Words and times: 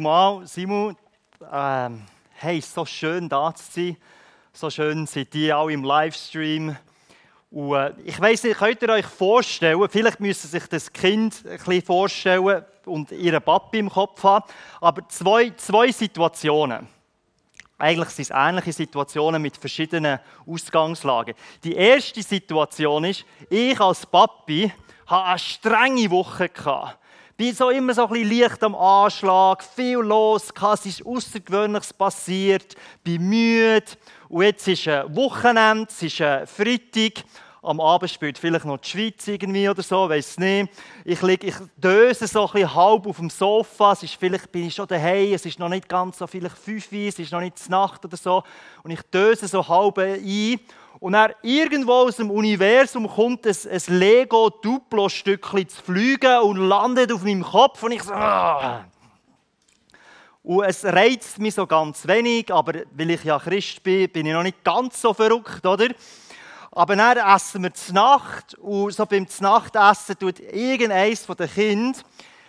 Mal, 0.00 0.46
Simon, 0.46 0.96
ähm, 1.52 2.02
hey, 2.34 2.60
so 2.60 2.84
schön 2.84 3.28
da 3.28 3.54
zu 3.54 3.64
sein. 3.70 3.96
So 4.52 4.70
schön 4.70 5.06
seid 5.06 5.34
ihr 5.34 5.56
auch 5.56 5.68
im 5.68 5.82
Livestream. 5.82 6.76
Und, 7.50 7.74
äh, 7.74 7.92
ich 8.04 8.20
weiß 8.20 8.44
nicht, 8.44 8.58
könnt 8.58 8.82
ihr 8.82 8.88
euch 8.88 9.06
vorstellen, 9.06 9.86
vielleicht 9.90 10.20
müssen 10.20 10.48
sich 10.48 10.66
das 10.66 10.92
Kind 10.92 11.44
ein 11.44 11.58
bisschen 11.58 11.82
vorstellen 11.82 12.64
und 12.86 13.10
ihren 13.12 13.42
Papi 13.42 13.78
im 13.78 13.90
Kopf 13.90 14.22
haben, 14.22 14.44
aber 14.80 15.08
zwei, 15.08 15.50
zwei 15.56 15.90
Situationen. 15.90 16.88
Eigentlich 17.78 18.10
sind 18.10 18.30
es 18.30 18.36
ähnliche 18.36 18.72
Situationen 18.72 19.42
mit 19.42 19.56
verschiedenen 19.56 20.20
Ausgangslagen. 20.46 21.34
Die 21.64 21.74
erste 21.74 22.22
Situation 22.22 23.04
ist, 23.04 23.24
ich 23.50 23.80
als 23.80 24.06
Papi 24.06 24.72
hatte 25.06 25.24
eine 25.24 25.38
strenge 25.38 26.10
Woche. 26.10 26.48
Gehabt 26.48 26.98
bin 27.42 27.56
so 27.56 27.70
immer 27.70 27.92
so 27.92 28.06
ein 28.06 28.12
bisschen 28.12 28.40
leicht 28.40 28.62
am 28.62 28.76
Anschlag, 28.76 29.64
viel 29.64 29.96
los, 29.96 30.50
es 30.74 30.86
ist 30.86 31.04
Außergewöhnliches 31.04 31.92
passiert, 31.92 32.76
bin 33.02 33.28
müde. 33.28 33.82
Und 34.28 34.44
jetzt 34.44 34.68
ist 34.68 34.86
ein 34.86 35.16
Wochenende, 35.16 35.88
es 35.90 36.00
ist 36.04 36.20
ein 36.20 36.46
Freitag. 36.46 37.24
Am 37.60 37.80
Abend 37.80 38.12
spielt 38.12 38.38
vielleicht 38.38 38.64
noch 38.64 38.78
die 38.78 38.88
Schweiz 38.88 39.26
irgendwie 39.26 39.68
oder 39.68 39.82
so, 39.82 40.08
weiß 40.08 40.38
nicht. 40.38 40.70
Ich, 41.04 41.20
liege, 41.22 41.48
ich 41.48 41.56
döse 41.76 42.28
so 42.28 42.46
ein 42.46 42.52
bisschen 42.52 42.74
halb 42.76 43.08
auf 43.08 43.16
dem 43.16 43.28
Sofa. 43.28 43.90
Es 43.90 44.04
ist 44.04 44.14
vielleicht 44.14 44.52
bin 44.52 44.68
ich 44.68 44.74
schon 44.76 44.86
daheim, 44.86 45.34
es 45.34 45.44
ist 45.44 45.58
noch 45.58 45.68
nicht 45.68 45.88
ganz 45.88 46.18
so, 46.18 46.28
vielleicht 46.28 46.58
fünf 46.58 46.92
es 46.92 47.18
ist 47.18 47.32
noch 47.32 47.40
nicht 47.40 47.68
Nacht 47.68 48.04
oder 48.04 48.16
so. 48.16 48.44
Und 48.84 48.92
ich 48.92 49.02
döse 49.12 49.48
so 49.48 49.66
halb 49.66 49.98
ein. 49.98 50.60
Und 51.02 51.14
dann 51.14 51.32
irgendwo 51.42 51.94
aus 51.94 52.18
dem 52.18 52.30
Universum 52.30 53.08
kommt 53.08 53.44
ein, 53.44 53.56
ein 53.68 53.98
Lego-Duplo-Stückchen 53.98 55.68
zu 55.68 55.82
fliegen 55.82 56.42
und 56.42 56.58
landet 56.58 57.10
auf 57.10 57.24
meinem 57.24 57.42
Kopf. 57.42 57.82
Und 57.82 57.90
ich 57.90 58.04
so, 58.04 58.12
ah. 58.12 58.84
Und 60.44 60.62
es 60.62 60.84
reizt 60.84 61.40
mich 61.40 61.56
so 61.56 61.66
ganz 61.66 62.06
wenig, 62.06 62.52
aber 62.52 62.82
weil 62.92 63.10
ich 63.10 63.24
ja 63.24 63.36
Christ 63.40 63.82
bin, 63.82 64.12
bin 64.12 64.26
ich 64.26 64.32
noch 64.32 64.44
nicht 64.44 64.62
ganz 64.62 65.02
so 65.02 65.12
verrückt, 65.12 65.66
oder? 65.66 65.88
Aber 66.70 66.94
dann 66.94 67.16
essen 67.16 67.64
wir 67.64 67.74
zur 67.74 67.94
Nacht 67.96 68.54
und 68.60 68.94
so 68.94 69.04
beim 69.04 69.26
Nachtessen 69.40 70.16
tut 70.16 70.38
irgendeines 70.38 71.24
von 71.24 71.34
den 71.34 71.50
Kindern 71.50 71.96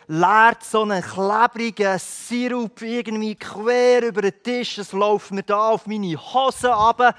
leert 0.06 0.64
so 0.64 0.84
einen 0.84 1.02
klebrigen 1.02 1.98
Sirup 1.98 2.84
irgendwie 2.84 3.36
quer 3.36 4.04
über 4.04 4.22
den 4.22 4.44
Tisch. 4.44 4.78
Es 4.78 4.92
läuft 4.92 5.32
mir 5.32 5.42
da 5.42 5.70
auf 5.70 5.88
meine 5.88 6.16
Hose 6.18 6.72
ab 6.72 7.16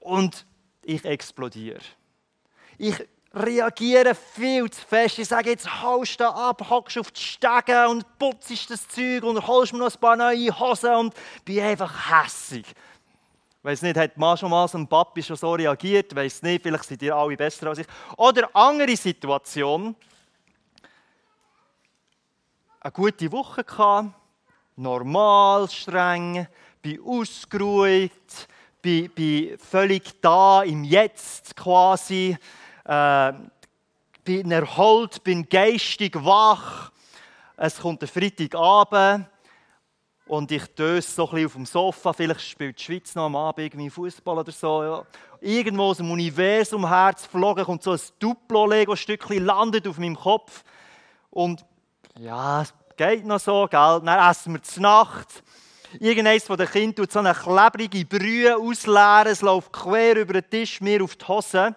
und 0.00 0.46
ich 0.86 1.04
explodiere. 1.04 1.80
Ich 2.78 2.94
reagiere 3.34 4.14
viel 4.14 4.70
zu 4.70 4.80
fest. 4.86 5.18
Ich 5.18 5.28
sage, 5.28 5.50
jetzt 5.50 5.82
haust 5.82 6.20
du 6.20 6.24
ab, 6.24 6.64
hockst 6.70 6.98
auf 6.98 7.10
die 7.10 7.20
Stege 7.20 7.88
und 7.88 8.04
putzt 8.18 8.70
das 8.70 8.88
Zeug 8.88 9.24
und 9.24 9.46
holst 9.46 9.72
mir 9.72 9.80
noch 9.80 9.92
ein 9.92 10.00
paar 10.00 10.16
neue 10.16 10.58
Hosen 10.58 10.94
und 10.94 11.14
bin 11.44 11.60
einfach 11.60 11.92
hässig. 12.10 12.66
Weiß 13.62 13.82
nicht, 13.82 13.96
hat 13.96 14.16
man 14.16 14.36
schon 14.36 14.50
mal 14.50 14.68
so 14.68 14.78
ein 14.78 14.86
Papi 14.86 15.22
schon 15.22 15.36
so 15.36 15.52
reagiert? 15.52 16.14
Weiß 16.14 16.42
nicht, 16.42 16.62
vielleicht 16.62 16.84
sind 16.84 17.02
ihr 17.02 17.16
alle 17.16 17.36
besser 17.36 17.66
als 17.66 17.80
ich. 17.80 17.86
Oder 18.16 18.48
andere 18.54 18.96
Situation. 18.96 19.96
Eine 22.80 22.92
gute 22.92 23.32
Woche 23.32 23.64
gehabt, 23.64 24.10
normal, 24.76 25.68
streng, 25.68 26.46
bin 26.80 27.02
ausgeruht, 27.02 28.46
bin, 28.82 29.10
bin 29.10 29.58
völlig 29.58 30.20
da, 30.20 30.62
im 30.62 30.84
Jetzt 30.84 31.56
quasi, 31.56 32.36
äh, 32.84 33.32
bin 34.24 34.50
erholt, 34.50 35.22
bin 35.24 35.48
geistig 35.48 36.14
wach. 36.16 36.90
Es 37.56 37.78
kommt 37.78 38.02
der 38.02 38.08
Freitagabend 38.08 39.26
und 40.26 40.50
ich 40.50 40.66
döse 40.74 41.08
so 41.08 41.28
ein 41.28 41.30
bisschen 41.30 41.46
auf 41.46 41.52
dem 41.52 41.66
Sofa. 41.66 42.12
Vielleicht 42.12 42.40
spielt 42.42 42.78
die 42.78 42.82
Schweiz 42.82 43.14
noch 43.14 43.26
am 43.26 43.36
Abend 43.36 43.64
irgendwie 43.64 43.88
Fußball 43.88 44.38
oder 44.38 44.52
so. 44.52 44.82
Ja. 44.82 45.06
Irgendwo 45.40 45.84
aus 45.84 45.98
dem 45.98 46.10
Universum 46.10 46.88
hergeflogen 46.88 47.64
kommt 47.64 47.82
so 47.82 47.92
ein 47.92 48.00
Duplo-Lego-Stückchen, 48.18 49.44
landet 49.44 49.86
auf 49.86 49.98
meinem 49.98 50.16
Kopf. 50.16 50.64
Und 51.30 51.64
ja, 52.18 52.62
es 52.62 52.74
geht 52.96 53.24
noch 53.24 53.40
so, 53.40 53.66
gell? 53.70 54.00
Dann 54.04 54.30
essen 54.30 54.54
wir 54.54 54.62
zur 54.62 54.82
Nacht. 54.82 55.42
Irgendeines 56.00 56.44
von 56.44 56.56
den 56.56 56.68
Kindern 56.68 56.96
tut 56.96 57.12
so 57.12 57.18
eine 57.18 57.34
klebrige 57.34 58.04
Brühe 58.04 58.56
ausleeren, 58.56 59.28
es 59.28 59.40
läuft 59.40 59.72
quer 59.72 60.16
über 60.16 60.34
den 60.34 60.50
Tisch, 60.50 60.80
mir 60.80 61.02
auf 61.02 61.16
die 61.16 61.26
Hose. 61.26 61.74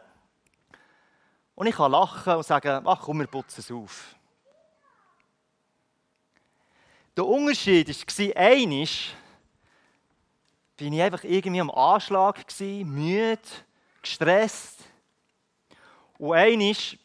Und 1.55 1.67
ich 1.67 1.75
kann 1.75 1.91
lachen 1.91 2.35
und 2.35 2.45
sagen, 2.45 2.85
ach 2.85 3.01
komm, 3.01 3.19
wir 3.19 3.27
putzen 3.27 3.59
es 3.59 3.71
auf. 3.71 4.15
Der 7.15 7.25
Unterschied 7.25 7.89
war, 7.89 8.37
einisch 8.41 9.13
bin 10.77 10.93
ich 10.93 11.01
einfach 11.01 11.23
irgendwie 11.25 11.59
am 11.59 11.69
Anschlag, 11.71 12.45
müde, 12.59 13.39
gestresst. 14.01 14.85
Und 16.17 16.33
einisch 16.33 16.97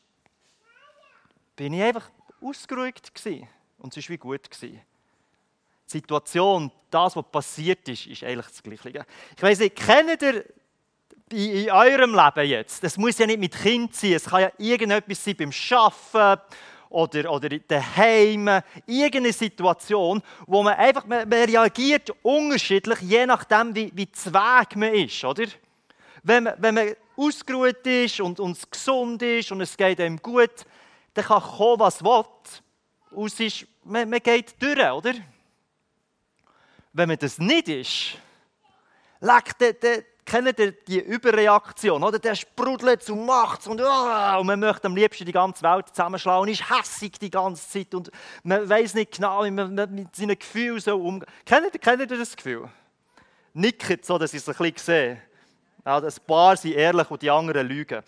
bin 1.56 1.72
ich 1.72 1.82
einfach 1.82 2.08
ausgeruht 2.40 2.94
und 3.78 3.96
es 3.96 4.04
war 4.04 4.10
wie 4.10 4.18
gut. 4.18 4.50
Gewesen. 4.50 4.80
Situation, 5.98 6.70
das, 6.90 7.16
was 7.16 7.24
passiert 7.30 7.88
ist, 7.88 8.06
ist 8.06 8.24
eigentlich 8.24 8.46
das 8.46 8.62
Gleiche. 8.62 9.06
Ich 9.36 9.42
weiß 9.42 9.58
nicht, 9.60 9.76
kennt 9.76 10.22
ihr 10.22 10.44
in 11.30 11.70
eurem 11.70 12.14
Leben 12.14 12.48
jetzt, 12.48 12.82
das 12.84 12.96
muss 12.96 13.18
ja 13.18 13.26
nicht 13.26 13.40
mit 13.40 13.56
Kind 13.56 13.94
sein, 13.94 14.12
es 14.12 14.24
kann 14.24 14.42
ja 14.42 14.52
irgendetwas 14.58 15.24
sein 15.24 15.36
beim 15.36 15.50
Arbeiten 15.70 16.42
oder, 16.90 17.30
oder 17.32 17.48
daheim, 17.48 18.48
irgendeine 18.86 19.32
Situation, 19.32 20.22
wo 20.46 20.62
man 20.62 20.74
einfach, 20.74 21.06
man, 21.06 21.28
man 21.28 21.42
reagiert 21.44 22.12
unterschiedlich, 22.22 23.00
je 23.00 23.26
nachdem, 23.26 23.74
wie, 23.74 23.90
wie 23.94 24.10
zweig 24.12 24.76
man 24.76 24.94
ist, 24.94 25.24
oder? 25.24 25.46
Wenn 26.22 26.44
man, 26.44 26.54
wenn 26.58 26.74
man 26.74 26.94
ausgeruht 27.16 27.86
ist 27.86 28.20
und, 28.20 28.38
es 28.38 28.70
gesund 28.70 29.22
ist 29.22 29.50
und 29.50 29.60
es 29.60 29.76
geht 29.76 30.00
einem 30.00 30.20
gut, 30.20 30.64
dann 31.14 31.24
kann 31.24 31.42
kommen, 31.42 31.80
was 31.80 32.02
will. 32.02 32.24
Und 33.10 33.40
ist, 33.40 33.66
man, 33.84 34.08
man 34.08 34.20
geht 34.20 34.54
durch, 34.60 34.78
oder? 34.78 35.14
Wenn 36.94 37.08
man 37.08 37.18
das 37.18 37.38
nicht 37.38 37.68
ist, 37.68 38.18
leckt 39.18 39.60
der, 39.60 39.72
der, 39.72 40.04
kennt 40.24 40.58
ihr 40.58 40.70
die 40.70 41.00
Überreaktion, 41.00 42.04
oder? 42.04 42.20
Der 42.20 42.36
sprudelt 42.36 43.10
und 43.10 43.26
macht 43.26 43.66
und, 43.66 43.80
oh, 43.80 44.38
und 44.38 44.46
man 44.46 44.60
möchte 44.60 44.86
am 44.86 44.94
liebsten 44.94 45.24
die 45.24 45.32
ganze 45.32 45.62
Welt 45.62 45.88
zusammenschlagen 45.88 46.42
und 46.42 46.48
ist 46.48 46.70
hässig 46.70 47.18
die 47.18 47.30
ganze 47.30 47.68
Zeit 47.68 47.92
und 47.94 48.12
man 48.44 48.68
weiß 48.68 48.94
nicht 48.94 49.16
genau, 49.16 49.44
wie 49.44 49.50
man 49.50 49.74
mit 49.74 50.14
seinen 50.14 50.38
Gefühlen 50.38 50.78
so 50.78 50.96
umgeht. 50.96 51.28
Kennt 51.44 51.74
ihr, 51.74 51.80
kennt 51.80 52.00
ihr 52.00 52.18
das 52.18 52.36
Gefühl? 52.36 52.68
Nickt 53.54 54.06
so, 54.06 54.16
dass 54.16 54.32
ich 54.32 54.46
es 54.46 54.48
ein 54.48 54.54
bisschen 54.54 54.76
sehe. 54.78 55.22
Ja, 55.84 55.98
ein 55.98 56.12
paar 56.26 56.56
sind 56.56 56.74
ehrlich 56.74 57.10
und 57.10 57.20
die 57.20 57.30
anderen 57.30 57.66
lügen. 57.66 58.04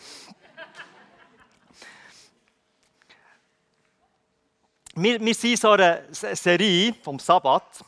wir, 4.94 5.20
wir 5.20 5.34
sind 5.34 5.58
so 5.58 5.70
eine 5.70 6.04
Serie 6.12 6.94
vom 7.02 7.18
Sabbat 7.18 7.84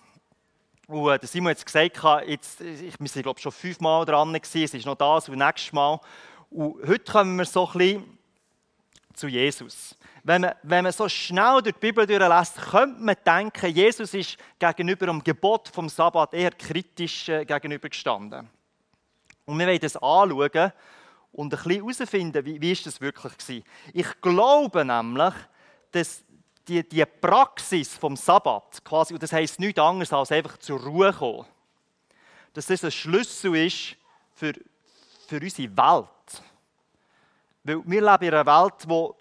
und 0.88 1.10
äh, 1.10 1.26
Simon 1.26 1.50
hat 1.50 1.64
gesagt, 1.64 2.26
jetzt, 2.26 2.62
ich, 2.62 2.98
wir 2.98 3.08
sind 3.08 3.22
glaube 3.22 3.38
schon 3.38 3.52
fünfmal 3.52 4.06
dran, 4.06 4.32
gewesen, 4.32 4.62
es 4.64 4.72
ist 4.72 4.86
noch 4.86 4.94
das 4.94 5.28
und 5.28 5.36
nächstes 5.36 5.72
Mal. 5.72 6.00
Und 6.50 6.82
heute 6.88 7.12
kommen 7.12 7.36
wir 7.36 7.44
so 7.44 7.66
ein 7.66 7.78
bisschen 7.78 8.18
zu 9.12 9.28
Jesus. 9.28 9.94
Wenn 10.24 10.42
man, 10.42 10.54
wenn 10.62 10.84
man 10.84 10.92
so 10.92 11.06
schnell 11.06 11.60
durch 11.62 11.74
die 11.74 11.80
Bibel 11.80 12.06
durchlässt, 12.06 12.56
könnte 12.56 13.02
man 13.02 13.16
denken, 13.24 13.74
Jesus 13.74 14.14
ist 14.14 14.38
gegenüber 14.58 15.06
dem 15.06 15.22
Gebot 15.22 15.68
vom 15.68 15.90
Sabbat 15.90 16.32
eher 16.32 16.52
kritisch 16.52 17.28
äh, 17.28 17.44
gegenübergestanden. 17.44 18.48
Und 19.44 19.58
wir 19.58 19.66
wollen 19.66 19.80
das 19.80 19.96
anschauen 19.96 20.72
und 21.32 21.52
ein 21.52 21.62
bisschen 21.62 21.82
herausfinden, 21.82 22.46
wie, 22.46 22.60
wie 22.62 22.72
ist 22.72 22.86
das 22.86 22.98
wirklich 22.98 23.32
war. 23.46 23.72
Ich 23.92 24.20
glaube 24.22 24.86
nämlich, 24.86 25.34
dass 25.90 26.24
die, 26.68 26.88
die 26.88 27.04
Praxis 27.04 27.94
vom 27.94 28.16
Sabbat, 28.16 28.84
quasi, 28.84 29.14
und 29.14 29.22
das 29.22 29.32
heisst 29.32 29.58
nichts 29.58 29.80
anderes 29.80 30.12
als 30.12 30.32
einfach 30.32 30.58
zur 30.58 30.80
Ruhe 30.80 31.12
kommen, 31.12 31.46
dass 32.52 32.66
das 32.66 32.84
ein 32.84 32.92
Schlüssel 32.92 33.56
ist 33.56 33.96
für, 34.34 34.52
für 35.26 35.40
unsere 35.40 35.76
Welt. 35.76 36.42
Weil 37.64 37.82
wir 37.84 38.00
leben 38.00 38.24
in 38.24 38.34
einer 38.34 38.46
Welt, 38.46 38.84
wo 38.86 39.16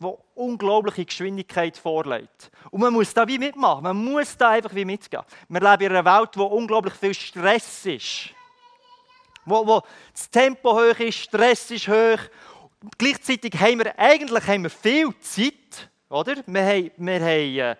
wo 0.00 0.24
unglaubliche 0.34 1.04
Geschwindigkeit 1.04 1.76
vorlegt. 1.76 2.50
Und 2.70 2.80
man 2.80 2.92
muss 2.92 3.12
da 3.12 3.26
wie 3.26 3.38
mitmachen. 3.38 3.82
Man 3.82 3.96
muss 3.96 4.36
da 4.36 4.50
einfach 4.50 4.74
wie 4.74 4.84
mitgehen. 4.84 5.22
Wir 5.48 5.60
leben 5.60 5.82
in 5.82 5.96
einer 5.96 6.18
Welt, 6.18 6.30
wo 6.36 6.44
unglaublich 6.44 6.94
viel 6.94 7.14
Stress 7.14 7.86
ist. 7.86 8.30
Wo, 9.44 9.66
wo 9.66 9.82
das 10.12 10.30
Tempo 10.30 10.72
hoch 10.72 10.98
ist, 11.00 11.18
Stress 11.18 11.70
ist 11.70 11.88
hoch. 11.88 12.20
Gleichzeitig 12.96 13.58
haben 13.58 13.78
wir 13.78 13.98
eigentlich 13.98 14.46
haben 14.46 14.62
wir 14.62 14.70
viel 14.70 15.12
Zeit, 15.18 15.90
oder? 16.08 16.36
Wir 16.46 16.64
haben, 16.64 16.90
wir 16.96 17.20
haben 17.20 17.58
äh, 17.58 17.76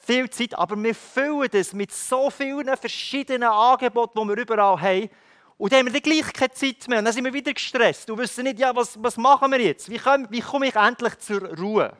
viel 0.00 0.30
Zeit, 0.30 0.54
aber 0.54 0.80
wir 0.82 0.94
füllen 0.94 1.48
das 1.50 1.72
mit 1.72 1.92
so 1.92 2.30
vielen 2.30 2.76
verschiedenen 2.76 3.48
Angeboten, 3.48 4.20
die 4.20 4.28
wir 4.28 4.36
überall 4.36 4.80
haben. 4.80 5.10
Und 5.56 5.72
dann 5.72 5.86
haben 5.86 5.92
wir 5.92 6.00
gleich 6.00 6.32
keine 6.32 6.52
Zeit 6.52 6.88
mehr. 6.88 6.98
Und 6.98 7.04
dann 7.04 7.14
sind 7.14 7.24
wir 7.24 7.32
wieder 7.32 7.52
gestresst 7.52 8.08
und 8.10 8.18
wissen 8.18 8.44
nicht, 8.44 8.58
ja, 8.58 8.74
was, 8.74 9.00
was 9.02 9.16
machen 9.16 9.50
wir 9.52 9.60
jetzt? 9.60 9.88
Wie, 9.90 9.98
komme, 9.98 10.26
wie 10.30 10.40
komme 10.40 10.66
ich 10.68 10.74
endlich 10.74 11.18
zur 11.18 11.56
Ruhe? 11.56 11.96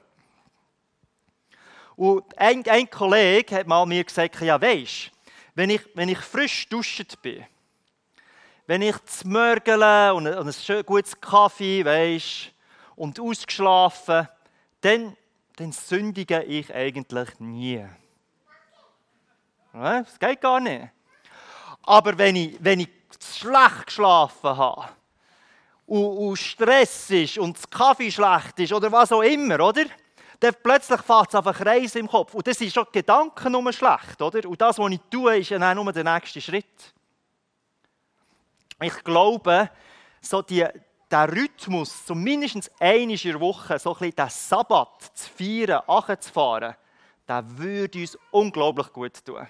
Und 1.96 2.36
ein, 2.36 2.64
ein 2.68 2.90
Kollege 2.90 3.54
hat 3.54 3.66
mal 3.68 3.86
mir 3.86 4.02
gesagt, 4.02 4.40
ja 4.40 4.60
weisst, 4.60 5.12
wenn 5.54 5.70
ich, 5.70 5.82
wenn 5.94 6.08
ich 6.08 6.18
frisch 6.18 6.68
duscht 6.68 7.22
bin, 7.22 7.44
wenn 8.66 8.82
ich 8.82 8.96
zu 9.04 9.28
Mörgeln 9.28 10.16
und, 10.16 10.26
und 10.26 10.48
ein 10.48 10.52
schön 10.52 10.84
gutes 10.84 11.20
Kaffee, 11.20 11.84
weisst, 11.84 12.50
und 12.96 13.20
ausgeschlafen, 13.20 14.28
dann, 14.80 15.16
dann 15.56 15.72
sündige 15.72 16.42
ich 16.42 16.74
eigentlich 16.74 17.38
nie. 17.38 17.86
Das 19.72 20.18
geht 20.18 20.40
gar 20.40 20.60
nicht. 20.60 20.88
Aber 21.82 22.16
wenn 22.16 22.36
ich, 22.36 22.56
wenn 22.60 22.80
ich 22.80 22.88
schlecht 23.20 23.86
geschlafen 23.86 24.56
habe 24.56 24.88
und, 25.86 26.04
und 26.04 26.36
Stress 26.36 27.10
ist 27.10 27.38
und 27.38 27.56
das 27.56 27.68
Kaffee 27.68 28.10
schlecht 28.10 28.58
ist 28.58 28.72
oder 28.72 28.90
was 28.90 29.12
auch 29.12 29.22
immer, 29.22 29.60
oder? 29.60 29.84
Dann 30.40 30.54
plötzlich 30.62 31.00
fährt 31.00 31.28
es 31.28 31.34
einfach 31.34 31.56
Kreis 31.56 31.94
im 31.94 32.08
Kopf. 32.08 32.34
Und 32.34 32.46
das 32.46 32.60
ist 32.60 32.74
schon 32.74 32.86
Gedanken 32.92 33.52
nur 33.52 33.72
schlecht, 33.72 34.20
oder? 34.20 34.48
Und 34.48 34.60
das, 34.60 34.78
was 34.78 34.90
ich 34.90 35.00
tue, 35.10 35.38
ist 35.38 35.50
dann 35.50 35.76
nur 35.76 35.92
der 35.92 36.04
nächste 36.04 36.40
Schritt. 36.40 36.92
Ich 38.80 39.04
glaube, 39.04 39.70
so 40.20 40.42
die, 40.42 40.66
der 41.10 41.30
Rhythmus, 41.30 42.06
so 42.06 42.14
mindestens 42.14 42.70
einmal 42.80 43.10
in 43.10 43.18
der 43.18 43.40
Woche, 43.40 43.78
so 43.78 43.96
ein 43.96 44.10
den 44.10 44.28
Sabbat 44.28 45.10
zu 45.14 45.30
feiern, 45.30 45.82
zu 46.20 46.32
fahren, 46.32 46.74
der 47.28 47.44
würde 47.58 48.00
uns 48.00 48.18
unglaublich 48.30 48.92
gut 48.92 49.24
tun. 49.24 49.46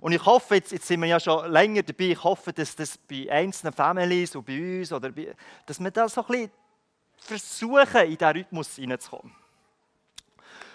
Und 0.00 0.12
ich 0.12 0.24
hoffe, 0.24 0.56
jetzt, 0.56 0.72
jetzt 0.72 0.86
sind 0.86 1.00
wir 1.00 1.08
ja 1.08 1.20
schon 1.20 1.50
länger 1.50 1.82
dabei, 1.82 2.10
ich 2.10 2.22
hoffe, 2.22 2.52
dass 2.52 2.76
das 2.76 2.98
bei 2.98 3.30
einzelnen 3.30 3.72
Families 3.72 4.36
und 4.36 4.44
bei 4.44 4.80
uns, 4.80 4.92
oder 4.92 5.10
bei, 5.10 5.34
dass 5.64 5.80
wir 5.80 5.90
da 5.90 6.08
so 6.08 6.24
ein 6.26 6.50
versuchen, 7.16 8.02
in 8.02 8.16
diesen 8.16 8.28
Rhythmus 8.28 8.76
hineinzukommen. 8.76 9.34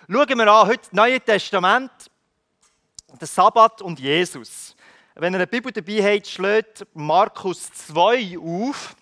Schauen 0.10 0.38
wir 0.38 0.52
an, 0.52 0.68
heute 0.68 0.82
das 0.82 0.92
Neue 0.92 1.22
Testament, 1.22 1.92
der 3.20 3.28
Sabbat 3.28 3.82
und 3.82 4.00
Jesus. 4.00 4.76
Wenn 5.16 5.34
ihr 5.34 5.38
eine 5.38 5.48
Bibel 5.48 5.72
dabei 5.72 6.16
habt, 6.16 6.28
schlägt 6.28 6.86
Markus 6.94 7.72
2 7.72 8.38
auf, 8.40 8.96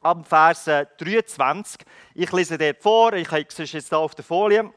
ab 0.00 0.26
Vers 0.26 0.64
23. 0.64 1.80
Ich 2.14 2.32
lese 2.32 2.58
dort 2.58 2.82
vor, 2.82 3.12
ich 3.12 3.30
habe 3.30 3.46
es 3.46 3.72
jetzt 3.72 3.88
hier 3.88 3.98
auf 3.98 4.14
der 4.14 4.24
Folie. 4.24 4.72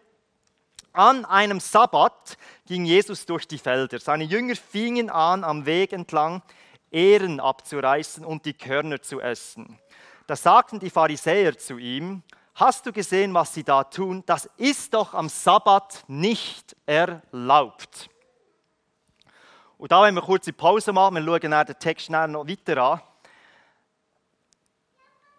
An 0.91 1.25
einem 1.25 1.59
Sabbat 1.59 2.37
ging 2.65 2.85
Jesus 2.85 3.25
durch 3.25 3.47
die 3.47 3.57
Felder. 3.57 3.99
Seine 3.99 4.25
Jünger 4.25 4.55
fingen 4.55 5.09
an, 5.09 5.43
am 5.43 5.65
Weg 5.65 5.93
entlang 5.93 6.43
Ehren 6.91 7.39
abzureißen 7.39 8.23
und 8.23 8.45
die 8.45 8.53
Körner 8.53 9.01
zu 9.01 9.19
essen. 9.19 9.79
Da 10.27 10.35
sagten 10.35 10.79
die 10.79 10.91
Pharisäer 10.91 11.57
zu 11.57 11.77
ihm, 11.77 12.21
hast 12.53 12.85
du 12.85 12.93
gesehen, 12.93 13.33
was 13.33 13.53
sie 13.53 13.63
da 13.63 13.83
tun? 13.83 14.23
Das 14.27 14.47
ist 14.57 14.93
doch 14.93 15.15
am 15.15 15.29
Sabbat 15.29 16.03
nicht 16.07 16.75
erlaubt. 16.85 18.09
Und 19.79 19.91
da 19.91 19.99
wollen 19.99 20.15
wir 20.15 20.29
eine 20.29 20.53
Pause 20.53 20.93
machen, 20.93 21.15
wir 21.15 21.23
schauen 21.23 21.65
den 21.65 21.79
Text 21.79 22.09
noch 22.11 22.47
weiter 22.47 22.77
an. 22.77 23.01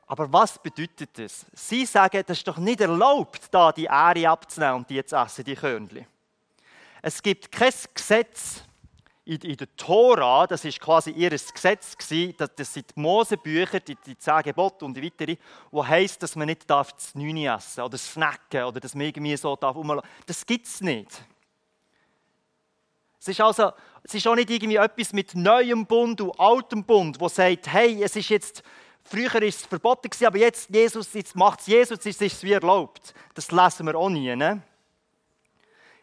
Aber 0.06 0.32
was 0.32 0.58
bedeutet 0.58 1.18
das? 1.18 1.46
Sie 1.52 1.86
sagen, 1.86 2.22
das 2.26 2.38
ist 2.38 2.46
doch 2.46 2.58
nicht 2.58 2.80
erlaubt, 2.80 3.42
da 3.50 3.72
die 3.72 3.86
Ähre 3.86 4.28
abzunehmen 4.28 4.76
und 4.76 4.90
die 4.90 5.04
zu 5.04 5.16
essen, 5.16 5.44
die 5.44 5.54
Körnchen. 5.54 6.06
Es 7.00 7.22
gibt 7.22 7.50
kein 7.50 7.72
Gesetz 7.94 8.62
in, 9.26 9.56
der 9.56 9.74
Tora, 9.76 10.46
das 10.46 10.64
ist 10.64 10.80
quasi 10.80 11.10
ihr 11.10 11.30
Gesetz 11.30 11.96
das 12.56 12.74
sind 12.74 12.94
die 12.94 13.00
Mosebücher, 13.00 13.80
die, 13.80 13.96
die 14.06 14.18
zehn 14.18 14.42
Gebote 14.42 14.84
und 14.84 14.94
die 14.94 15.02
weitere, 15.02 15.36
wo 15.70 15.86
heißt, 15.86 16.22
dass 16.22 16.36
man 16.36 16.46
nicht 16.46 16.68
darf 16.68 16.92
das 16.92 17.14
Nüni 17.14 17.46
essen 17.46 17.82
oder 17.82 17.96
snacken 17.96 18.64
oder 18.64 18.80
man 18.94 19.06
irgendwie 19.06 19.36
so 19.36 19.56
darf. 19.56 19.76
Das 20.26 20.44
gibt 20.44 20.66
es 20.66 20.82
nicht. 20.82 21.10
Es 23.18 23.28
ist 23.28 23.40
also, 23.40 23.72
es 24.02 24.12
ist 24.12 24.26
auch 24.26 24.34
nicht 24.34 24.50
irgendwie 24.50 24.76
etwas 24.76 25.14
mit 25.14 25.34
neuem 25.34 25.86
Bund 25.86 26.20
und 26.20 26.38
altem 26.38 26.84
Bund, 26.84 27.18
wo 27.18 27.28
sagt, 27.28 27.72
hey, 27.72 28.02
es 28.02 28.16
ist 28.16 28.28
jetzt 28.28 28.62
Früher 29.04 29.32
war 29.34 29.42
es 29.42 29.66
verboten, 29.66 30.08
aber 30.24 30.38
jetzt, 30.38 30.68
Jesus, 30.70 31.12
jetzt 31.12 31.36
macht 31.36 31.60
es 31.60 31.66
Jesus, 31.66 32.04
jetzt 32.04 32.22
ist 32.22 32.22
es 32.22 32.42
wie 32.42 32.52
erlaubt. 32.52 33.12
Das 33.34 33.50
lesen 33.50 33.86
wir 33.86 33.94
auch 33.96 34.08
nie. 34.08 34.34
Ne? 34.34 34.62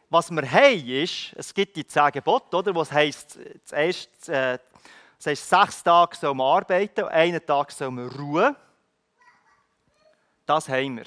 Was 0.09 0.29
wir 0.29 0.49
haben, 0.49 0.87
ist, 0.87 1.33
es 1.35 1.53
gibt 1.53 1.75
die 1.75 1.87
zehn 1.87 2.11
Gebote, 2.11 2.55
oder, 2.55 2.75
was 2.75 2.91
heisst, 2.91 3.39
das 3.69 4.27
äh, 4.27 4.59
das 5.17 5.27
heisst, 5.27 5.49
sechs 5.49 5.83
Tage 5.83 6.15
soll 6.15 6.33
man 6.35 6.57
arbeiten, 6.57 7.05
einen 7.05 7.45
Tag 7.45 7.71
soll 7.71 7.91
man 7.91 8.07
ruhen. 8.09 8.55
Das 10.45 10.67
haben 10.67 10.97
wir. 10.97 11.05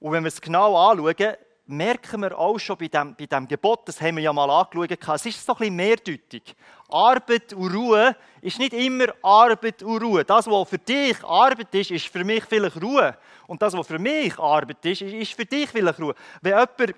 Und 0.00 0.12
wenn 0.12 0.24
wir 0.24 0.28
es 0.28 0.40
genau 0.40 0.76
anschauen, 0.76 1.36
merken 1.72 2.20
wir 2.20 2.38
auch 2.38 2.58
schon 2.58 2.76
bei 2.76 2.88
dem, 2.88 3.14
bei 3.14 3.26
dem 3.26 3.48
Gebot, 3.48 3.88
das 3.88 4.00
haben 4.00 4.16
wir 4.16 4.22
ja 4.22 4.32
mal 4.32 4.48
angeschaut, 4.50 4.90
es 4.90 5.26
ist 5.26 5.44
so 5.44 5.52
ein 5.52 5.58
bisschen 5.58 5.76
mehrdeutig. 5.76 6.54
Arbeit 6.88 7.52
und 7.54 7.74
Ruhe 7.74 8.14
ist 8.40 8.58
nicht 8.58 8.74
immer 8.74 9.06
Arbeit 9.22 9.82
und 9.82 10.02
Ruhe. 10.02 10.24
Das, 10.24 10.46
was 10.46 10.68
für 10.68 10.78
dich 10.78 11.22
Arbeit 11.24 11.74
ist, 11.74 11.90
ist 11.90 12.06
für 12.08 12.24
mich 12.24 12.44
vielleicht 12.44 12.80
Ruhe. 12.80 13.16
Und 13.46 13.60
das, 13.62 13.72
was 13.74 13.86
für 13.86 13.98
mich 13.98 14.38
Arbeit 14.38 14.84
ist, 14.84 15.02
ist 15.02 15.32
für 15.32 15.46
dich 15.46 15.70
vielleicht 15.70 15.98
Ruhe. 15.98 16.14
Wenn 16.40 16.52
jemand 16.52 16.94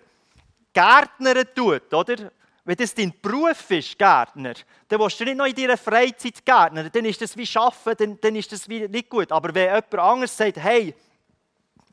Gärtner 0.72 1.54
tut, 1.54 1.94
oder? 1.94 2.30
Wenn 2.66 2.76
das 2.76 2.94
dein 2.94 3.12
Beruf 3.20 3.70
ist, 3.70 3.98
Gärtner, 3.98 4.54
dann 4.88 4.98
willst 4.98 5.20
du 5.20 5.24
nicht 5.24 5.36
noch 5.36 5.44
in 5.44 5.54
deiner 5.54 5.76
Freizeit 5.76 6.44
Gärtner, 6.44 6.88
dann 6.88 7.04
ist 7.04 7.20
das 7.20 7.36
wie 7.36 7.48
Arbeiten, 7.54 8.12
dann, 8.12 8.18
dann 8.20 8.36
ist 8.36 8.50
das 8.50 8.68
wie 8.68 8.88
nicht 8.88 9.10
gut. 9.10 9.30
Aber 9.30 9.54
wenn 9.54 9.66
jemand 9.66 9.94
anderes 9.94 10.36
sagt, 10.36 10.56
hey, 10.56 10.94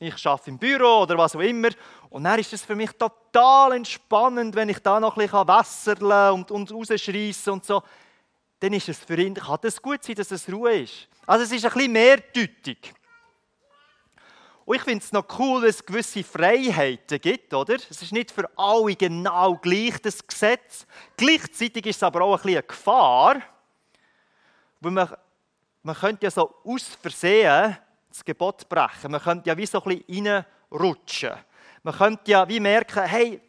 ich 0.02 0.26
arbeite 0.26 0.50
im 0.50 0.58
Büro 0.58 1.04
oder 1.04 1.16
was 1.18 1.36
auch 1.36 1.42
immer. 1.42 1.70
Und 2.10 2.24
dann 2.24 2.40
ist 2.40 2.52
es 2.52 2.64
für 2.64 2.76
mich 2.76 2.92
total 2.94 3.74
entspannend, 3.74 4.56
wenn 4.56 4.70
ich 4.70 4.80
da 4.80 5.00
noch 5.00 5.16
ein 5.16 5.28
bisschen 5.28 5.48
wässerle 5.48 6.34
und, 6.34 6.50
und 6.50 6.72
rausschreissen 6.72 7.54
und 7.54 7.66
so. 7.66 7.84
Dann 8.60 8.74
ist 8.74 8.90
es 8.90 8.98
für 8.98 9.16
ihn, 9.16 9.36
kann 9.36 9.60
das 9.62 9.80
gut 9.80 10.04
sein, 10.04 10.16
dass 10.16 10.32
es 10.32 10.52
Ruhe 10.52 10.80
ist. 10.80 11.08
Also 11.28 11.44
es 11.44 11.52
ist 11.52 11.66
ein 11.66 11.72
bisschen 11.72 11.92
mehrdeutig. 11.92 12.94
Und 14.66 14.76
ich 14.76 14.82
finde 14.82 15.04
es 15.04 15.12
noch 15.12 15.26
cool, 15.38 15.62
dass 15.62 15.76
es 15.76 15.86
gewisse 15.86 16.24
Freiheiten 16.24 17.22
gibt, 17.22 17.54
oder? 17.54 17.76
Es 17.76 18.02
ist 18.02 18.12
nicht 18.12 18.32
für 18.32 18.50
alle 18.58 18.96
genau 18.96 19.56
gleich, 19.56 20.02
das 20.02 20.26
Gesetz. 20.26 20.88
Gleichzeitig 21.16 21.86
ist 21.86 21.98
es 21.98 22.04
aber 22.04 22.22
auch 22.22 22.38
ein 22.38 22.42
bisschen 22.42 22.58
eine 22.58 22.64
Gefahr, 22.64 23.42
weil 24.80 24.92
man, 24.92 25.16
man 25.84 25.96
könnte 25.96 26.26
ja 26.26 26.32
so 26.32 26.56
aus 26.64 26.86
Versehen 27.02 27.78
das 28.12 28.26
Gebot 28.26 28.68
brechen. 28.70 29.12
Man 29.12 29.22
könnte 29.22 29.50
ja 29.50 29.58
wie 29.58 29.66
so 29.66 29.82
ein 29.84 29.98
bisschen 29.98 30.28
reinrutschen. 30.28 31.34
Man 31.84 31.96
könnte 31.96 32.32
ja 32.32 32.48
wie 32.48 32.60
merken, 32.60 33.04
hey, 33.04 33.42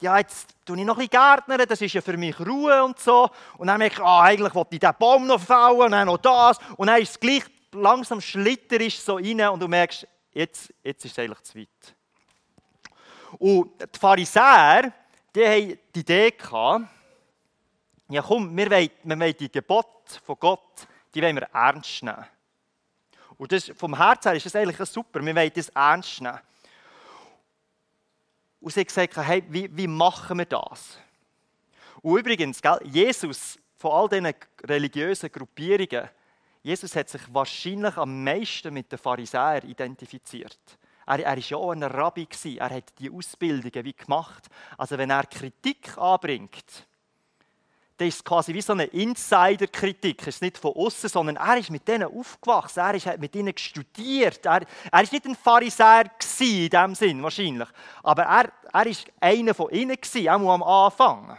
ja, 0.00 0.18
jetzt 0.18 0.56
tue 0.64 0.78
ich 0.78 0.84
noch 0.84 0.98
ein 0.98 1.06
bisschen 1.06 1.10
Gärtner, 1.10 1.58
das 1.58 1.80
ist 1.80 1.92
ja 1.92 2.00
für 2.00 2.16
mich 2.16 2.38
Ruhe 2.40 2.82
und 2.82 2.98
so. 2.98 3.30
Und 3.56 3.68
dann 3.68 3.78
merke 3.78 3.96
ich, 3.96 4.02
ah, 4.02 4.22
eigentlich 4.22 4.54
wollte 4.54 4.74
ich 4.74 4.80
diesen 4.80 4.94
Baum 4.98 5.26
noch 5.26 5.40
fällen 5.40 5.80
und 5.80 5.92
dann 5.92 6.06
noch 6.06 6.18
das. 6.18 6.58
Und 6.76 6.88
dann 6.88 7.00
ist 7.00 7.10
es 7.10 7.20
gleich 7.20 7.44
langsam 7.72 8.20
schlitterisch 8.20 8.98
so 9.00 9.16
rein 9.16 9.40
und 9.48 9.60
du 9.60 9.68
merkst, 9.68 10.06
jetzt, 10.32 10.72
jetzt 10.82 11.04
ist 11.04 11.12
es 11.12 11.18
eigentlich 11.18 11.42
zu 11.42 11.58
weit. 11.58 11.94
Und 13.38 13.70
die 13.80 13.98
Pharisäer, 13.98 14.92
die 15.34 15.46
haben 15.46 15.78
die 15.94 16.00
Idee 16.00 16.30
gehabt, 16.32 16.84
ja 18.08 18.22
komm, 18.22 18.54
wir 18.56 18.70
wollen, 18.70 18.90
wir 19.04 19.20
wollen 19.20 19.36
die 19.38 19.50
Gebote 19.50 20.20
von 20.24 20.36
Gott, 20.38 20.86
die 21.14 21.22
wollen 21.22 21.36
wir 21.36 21.48
ernst 21.52 22.02
nehmen. 22.02 22.26
Und 23.42 23.50
das, 23.50 23.72
vom 23.74 23.96
Herzen 23.96 24.28
her 24.28 24.36
ist 24.36 24.46
das 24.46 24.54
eigentlich 24.54 24.88
super. 24.88 25.20
Wir 25.20 25.34
wollen 25.34 25.50
das 25.52 25.68
ernst 25.70 26.20
nehmen. 26.20 26.38
Und 28.60 28.72
sie 28.72 28.78
haben 28.78 28.86
gesagt, 28.86 29.16
hey, 29.16 29.42
wie, 29.48 29.76
wie 29.76 29.88
machen 29.88 30.38
wir 30.38 30.44
das? 30.44 30.96
Und 32.02 32.20
übrigens, 32.20 32.62
gell, 32.62 32.78
Jesus, 32.84 33.58
von 33.78 33.90
all 33.90 34.08
diesen 34.08 34.32
religiösen 34.62 35.32
Gruppierungen, 35.32 36.08
Jesus 36.62 36.94
hat 36.94 37.08
sich 37.08 37.22
wahrscheinlich 37.34 37.96
am 37.96 38.22
meisten 38.22 38.72
mit 38.72 38.92
den 38.92 39.00
Pharisäern 39.00 39.68
identifiziert. 39.68 40.78
Er, 41.04 41.18
er 41.18 41.38
ja 41.38 41.56
auch 41.56 41.72
ein 41.72 41.82
Rabbi. 41.82 42.26
Gewesen. 42.26 42.58
Er 42.58 42.70
hat 42.70 42.96
die 43.00 43.10
Ausbildungen 43.10 43.84
wie 43.84 43.92
gemacht. 43.92 44.46
Also 44.78 44.96
wenn 44.96 45.10
er 45.10 45.24
Kritik 45.24 45.98
anbringt, 45.98 46.86
das 48.06 48.16
ist 48.16 48.24
quasi 48.24 48.52
wie 48.52 48.60
so 48.60 48.72
eine 48.72 48.84
Insider-Kritik. 48.84 50.22
Es 50.22 50.36
ist 50.36 50.42
nicht 50.42 50.58
von 50.58 50.72
außen, 50.74 51.08
sondern 51.08 51.36
er 51.36 51.56
ist 51.58 51.70
mit 51.70 51.86
denen 51.86 52.04
aufgewachsen. 52.04 52.80
Er 52.80 52.98
hat 52.98 53.20
mit 53.20 53.34
ihnen 53.36 53.56
studiert. 53.56 54.44
Er, 54.44 55.02
ist 55.02 55.12
nicht 55.12 55.24
ein 55.24 55.36
Pharisäer 55.36 56.10
in 56.40 56.68
dem 56.68 56.94
Sinn 56.94 57.22
wahrscheinlich, 57.22 57.68
aber 58.02 58.24
er, 58.24 58.52
er 58.72 58.96
einer 59.20 59.54
von 59.54 59.70
ihnen 59.70 59.96
gewesen, 59.96 60.28
auch 60.28 60.52
am 60.52 60.62
Anfang. 60.62 61.38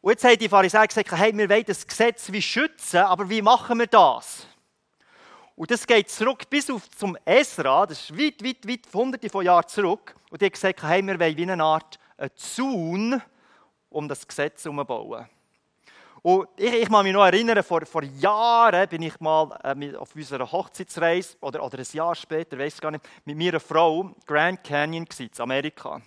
Und 0.00 0.10
jetzt 0.10 0.24
haben 0.24 0.38
die 0.38 0.48
Pharisäer 0.48 0.86
gesagt, 0.86 1.12
hey, 1.12 1.36
wir 1.36 1.48
wollen 1.48 1.64
das 1.64 1.86
Gesetz 1.86 2.32
wie 2.32 2.42
schützen, 2.42 3.00
aber 3.00 3.28
wie 3.28 3.42
machen 3.42 3.78
wir 3.78 3.86
das? 3.86 4.46
Und 5.54 5.70
das 5.70 5.86
geht 5.86 6.10
zurück 6.10 6.48
bis 6.50 6.70
auf 6.70 6.88
zum 6.90 7.16
Esra, 7.24 7.86
das 7.86 8.10
ist 8.10 8.18
weit, 8.18 8.44
weit, 8.44 8.66
weit, 8.66 8.94
hunderte 8.94 9.28
von 9.28 9.44
Jahren 9.44 9.68
zurück. 9.68 10.14
Und 10.30 10.40
die 10.40 10.46
haben 10.46 10.52
gesagt, 10.52 10.82
hey, 10.82 11.04
wir 11.04 11.18
wollen 11.18 11.36
wie 11.36 11.50
eine 11.50 11.62
Art 11.62 11.98
Zaun 12.34 13.22
um 13.90 14.08
das 14.08 14.26
Gesetz 14.26 14.64
herum 14.64 14.84
bauen. 14.86 15.28
Und 16.22 16.48
ich, 16.56 16.72
ich 16.72 16.88
kann 16.88 17.04
mich 17.04 17.12
noch 17.12 17.24
erinnern, 17.24 17.62
vor, 17.62 17.86
vor 17.86 18.02
Jahren 18.02 18.88
bin 18.88 19.02
ich 19.02 19.18
mal 19.20 19.58
äh, 19.62 19.96
auf 19.96 20.14
unserer 20.14 20.50
Hochzeitsreise, 20.50 21.36
oder, 21.40 21.62
oder 21.62 21.78
ein 21.78 21.86
Jahr 21.92 22.14
später, 22.14 22.58
weiß 22.58 22.74
ich 22.74 22.80
gar 22.80 22.90
nicht, 22.90 23.08
mit 23.24 23.38
meiner 23.38 23.60
Frau 23.60 24.14
Grand 24.26 24.62
Canyon 24.64 25.06
in 25.18 25.30
Amerika. 25.38 26.02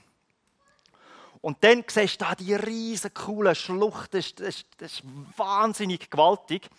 Und 1.42 1.64
dann 1.64 1.84
siehst 1.88 2.22
du 2.22 2.26
da 2.26 2.36
die 2.36 2.54
riesen 2.54 3.14
coole 3.14 3.56
Schlucht, 3.56 4.14
das, 4.14 4.36
das, 4.36 4.64
das 4.78 4.94
ist 4.94 5.04
wahnsinnig 5.36 6.10
gewaltig. 6.10 6.70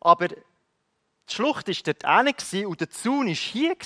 Aber 0.00 0.28
die 0.28 0.36
Schlucht 1.28 1.68
war 1.68 1.94
dort 1.94 2.66
und 2.66 2.80
der 2.80 2.90
Zaun 2.90 3.28
war 3.28 3.34
hier. 3.34 3.76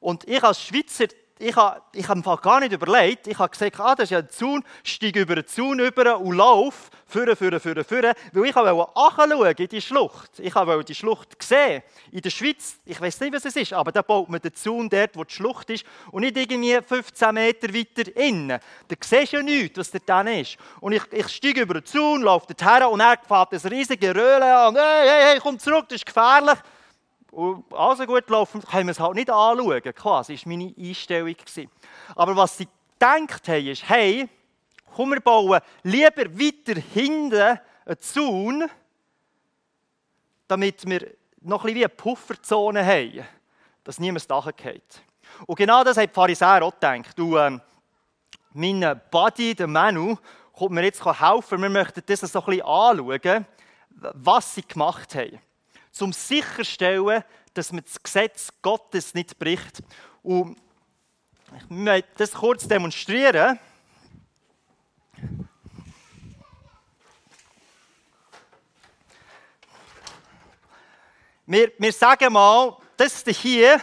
Und 0.00 0.24
ich 0.28 0.42
als 0.42 0.62
Schweizer 0.62 1.06
ich 1.38 1.56
habe 1.56 1.82
ich 1.92 2.08
hab 2.08 2.42
gar 2.42 2.60
nicht 2.60 2.72
überlegt. 2.72 3.26
Ich 3.26 3.38
habe 3.38 3.50
gesagt, 3.50 3.80
ah, 3.80 3.94
das 3.94 4.04
ist 4.04 4.10
ja 4.10 4.18
ein 4.18 4.28
Zaun, 4.30 4.62
steige 4.84 5.20
über 5.20 5.34
den 5.34 5.46
Zaun 5.46 5.80
über 5.80 6.18
und 6.20 6.36
laufe, 6.36 6.90
führen, 7.06 7.34
führen, 7.34 7.58
führen, 7.58 7.84
führen. 7.84 8.14
Weil 8.32 8.44
ich 8.46 8.54
wollte 8.54 9.62
in 9.62 9.68
die 9.68 9.80
Schlucht. 9.80 10.30
Ich 10.38 10.54
wollte 10.54 10.84
die 10.84 10.94
Schlucht 10.94 11.42
sehen. 11.42 11.82
In 12.12 12.20
der 12.20 12.30
Schweiz, 12.30 12.78
ich 12.84 13.00
weiß 13.00 13.18
nicht, 13.20 13.34
was 13.34 13.44
es 13.46 13.56
ist, 13.56 13.72
aber 13.72 13.90
da 13.90 14.02
baut 14.02 14.28
man 14.28 14.40
den 14.40 14.54
Zaun 14.54 14.88
dort, 14.88 15.16
wo 15.16 15.24
die 15.24 15.34
Schlucht 15.34 15.70
ist 15.70 15.84
und 16.12 16.22
nicht 16.22 16.36
irgendwie 16.36 16.78
15 16.80 17.34
Meter 17.34 17.74
weiter 17.74 18.16
innen. 18.16 18.60
Da 18.88 18.96
siehst 19.02 19.32
du 19.32 19.38
ja 19.38 19.42
nichts, 19.42 19.76
was 19.76 19.90
da 19.90 19.98
dann 20.06 20.28
ist. 20.28 20.56
Und 20.80 20.92
ich, 20.92 21.02
ich 21.10 21.28
steige 21.28 21.62
über 21.62 21.74
den 21.74 21.84
Zaun, 21.84 22.22
laufe 22.22 22.46
dorthin 22.54 22.86
und 22.86 23.00
er 23.00 23.18
fährt 23.26 23.52
das 23.52 23.68
riesige 23.68 24.14
Röhle 24.14 24.56
an. 24.56 24.76
Hey, 24.76 25.08
hey, 25.08 25.22
hey, 25.30 25.38
komm 25.42 25.58
zurück, 25.58 25.86
das 25.88 25.96
ist 25.96 26.06
gefährlich. 26.06 26.58
Und 27.34 27.64
also 27.72 28.06
gut 28.06 28.30
laufen, 28.30 28.62
können 28.62 28.86
wir 28.86 28.92
es 28.92 29.00
halt 29.00 29.16
nicht 29.16 29.28
anschauen. 29.28 29.82
Quasi, 29.82 30.34
das 30.34 30.46
war 30.46 30.52
meine 30.52 30.72
Einstellung. 30.78 31.34
Aber 32.14 32.36
was 32.36 32.58
sie 32.58 32.68
gedacht 32.92 33.48
haben, 33.48 33.66
ist, 33.66 33.88
hey, 33.88 34.28
komm, 34.94 35.10
wir 35.10 35.20
bauen 35.20 35.60
lieber 35.82 36.26
weiter 36.26 36.80
hinten 36.80 37.58
einen 37.86 37.98
Zaun, 37.98 38.70
damit 40.46 40.88
wir 40.88 41.12
noch 41.40 41.64
ein 41.64 41.74
wie 41.74 41.84
eine 41.84 41.88
Pufferzone 41.88 42.86
haben, 42.86 43.24
dass 43.82 43.98
niemand 43.98 44.30
das 44.30 44.44
geht. 44.56 45.02
Und 45.46 45.56
genau 45.56 45.82
das 45.82 45.96
haben 45.96 46.06
die 46.06 46.14
Pharisäer 46.14 46.62
auch 46.62 46.74
gedacht. 46.74 47.18
Und, 47.18 47.36
ähm, 47.36 47.60
mein 48.52 49.00
Buddy, 49.10 49.56
der 49.56 49.66
Manu, 49.66 50.16
kommt 50.52 50.70
mir 50.70 50.84
jetzt 50.84 51.04
helfen. 51.04 51.60
Wir 51.60 51.68
möchten 51.68 52.00
das 52.06 52.20
so 52.20 52.38
ein 52.38 52.44
bisschen 52.44 52.64
anschauen, 52.64 53.46
was 53.90 54.54
sie 54.54 54.62
gemacht 54.62 55.16
haben 55.16 55.40
zum 55.94 56.12
sicherstellen, 56.12 57.22
dass 57.54 57.72
man 57.72 57.84
das 57.84 58.02
Gesetz 58.02 58.48
Gottes 58.60 59.14
nicht 59.14 59.38
bricht. 59.38 59.80
Und 60.22 60.58
ich 61.56 61.70
möchte 61.70 62.10
das 62.16 62.32
kurz 62.32 62.66
demonstrieren. 62.66 63.58
Wir, 71.46 71.72
wir 71.78 71.92
sagen 71.92 72.32
mal, 72.32 72.76
das 72.96 73.22
hier, 73.26 73.80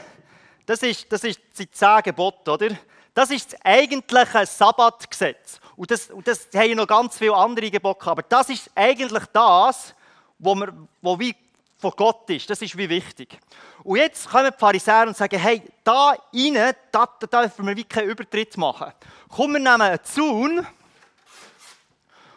das 0.66 0.84
ist, 0.84 1.10
das 1.12 1.24
ist 1.24 1.40
die 1.58 1.70
zehn 1.72 2.02
Gebote, 2.04 2.52
oder? 2.52 2.70
Das 3.14 3.30
ist 3.30 3.54
das 3.54 3.62
eigentliche 3.64 4.46
Sabbatgesetz. 4.46 5.60
Und 5.78 5.92
das, 5.92 6.10
und 6.10 6.28
das 6.28 6.50
haben 6.54 6.76
noch 6.76 6.88
ganz 6.88 7.18
viele 7.18 7.36
andere 7.36 7.72
Gebote, 7.72 8.06
aber 8.08 8.24
das 8.24 8.50
ist 8.50 8.70
eigentlich 8.76 9.26
das, 9.32 9.94
wo, 10.40 10.56
wir, 10.56 10.74
wo 11.02 11.18
wie 11.20 11.36
von 11.82 11.92
Gott 11.96 12.30
ist. 12.30 12.50
Das 12.50 12.62
ist 12.62 12.78
wie 12.78 12.88
wichtig. 12.88 13.40
Und 13.84 13.98
jetzt 13.98 14.30
kommen 14.30 14.52
die 14.52 14.60
Pharisäer 14.60 15.08
und 15.08 15.18
sagen, 15.18 15.40
hey, 15.40 15.64
da 15.84 16.10
rein, 16.34 16.76
da, 16.92 17.10
da 17.20 17.42
dürfen 17.42 17.66
wir 17.66 17.76
wie 17.76 17.84
keinen 17.84 18.10
Übertritt 18.10 18.56
machen. 18.56 18.94
Kommen 19.28 19.54
wir 19.54 19.60
nehmen 19.60 19.82
einen 19.82 20.04
Zaun 20.04 20.66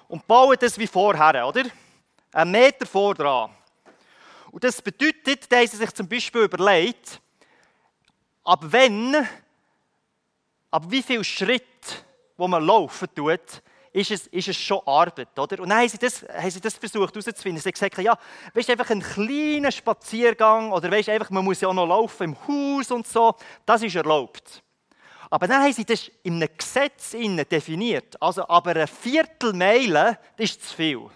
und 0.09 0.27
bauen 0.27 0.57
das 0.59 0.79
wie 0.79 0.87
vorher, 0.87 1.47
oder? 1.47 1.65
Einen 2.33 2.51
Meter 2.51 2.87
vor 2.87 3.15
dran. 3.15 3.51
Und 4.51 4.65
das 4.65 4.81
bedeutet, 4.81 5.51
da 5.53 5.57
haben 5.59 5.67
sie 5.67 5.77
sich 5.77 5.93
zum 5.93 6.09
Beispiel 6.09 6.43
überlegt, 6.43 7.21
ab 8.45 8.61
wenn, 8.63 9.29
ab 10.71 10.85
wie 10.89 11.03
viel 11.03 11.23
Schritt, 11.23 12.05
wo 12.37 12.49
man 12.49 12.65
laufen 12.65 13.09
tut, 13.15 13.63
ist 13.95 14.11
es, 14.11 14.27
ist 14.27 14.49
es 14.49 14.57
schon 14.57 14.81
Arbeit. 14.87 15.39
Oder? 15.39 15.61
Und 15.61 15.69
dann 15.69 15.79
haben 15.79 15.89
sie 15.89 15.99
das, 15.99 16.23
haben 16.23 16.51
sie 16.51 16.61
das 16.61 16.75
versucht 16.75 17.15
herauszufinden. 17.15 17.63
Sie 17.63 17.69
haben 17.69 17.73
gesagt, 17.73 17.99
ja, 17.99 18.19
weißt, 18.53 18.71
einfach 18.71 18.91
ein 18.91 19.01
kleiner 19.01 19.71
Spaziergang 19.71 20.73
oder 20.73 20.91
weißt, 20.91 21.09
einfach, 21.11 21.31
man 21.31 21.45
muss 21.45 21.61
ja 21.61 21.69
auch 21.69 21.75
noch 21.75 21.87
laufen 21.87 22.25
im 22.25 22.37
Haus 22.49 22.91
und 22.91 23.07
so, 23.07 23.37
das 23.65 23.83
ist 23.83 23.95
erlaubt. 23.95 24.63
Aber 25.31 25.47
dann 25.47 25.63
haben 25.63 25.73
sie 25.73 25.85
das 25.85 26.11
in 26.25 26.35
einem 26.35 26.49
Gesetz 26.59 27.13
definiert. 27.51 28.21
Also, 28.21 28.49
aber 28.49 28.73
eine 28.73 28.87
Viertelmeile 28.89 30.19
ist 30.37 30.69
zu 30.69 30.75
viel. 30.75 31.11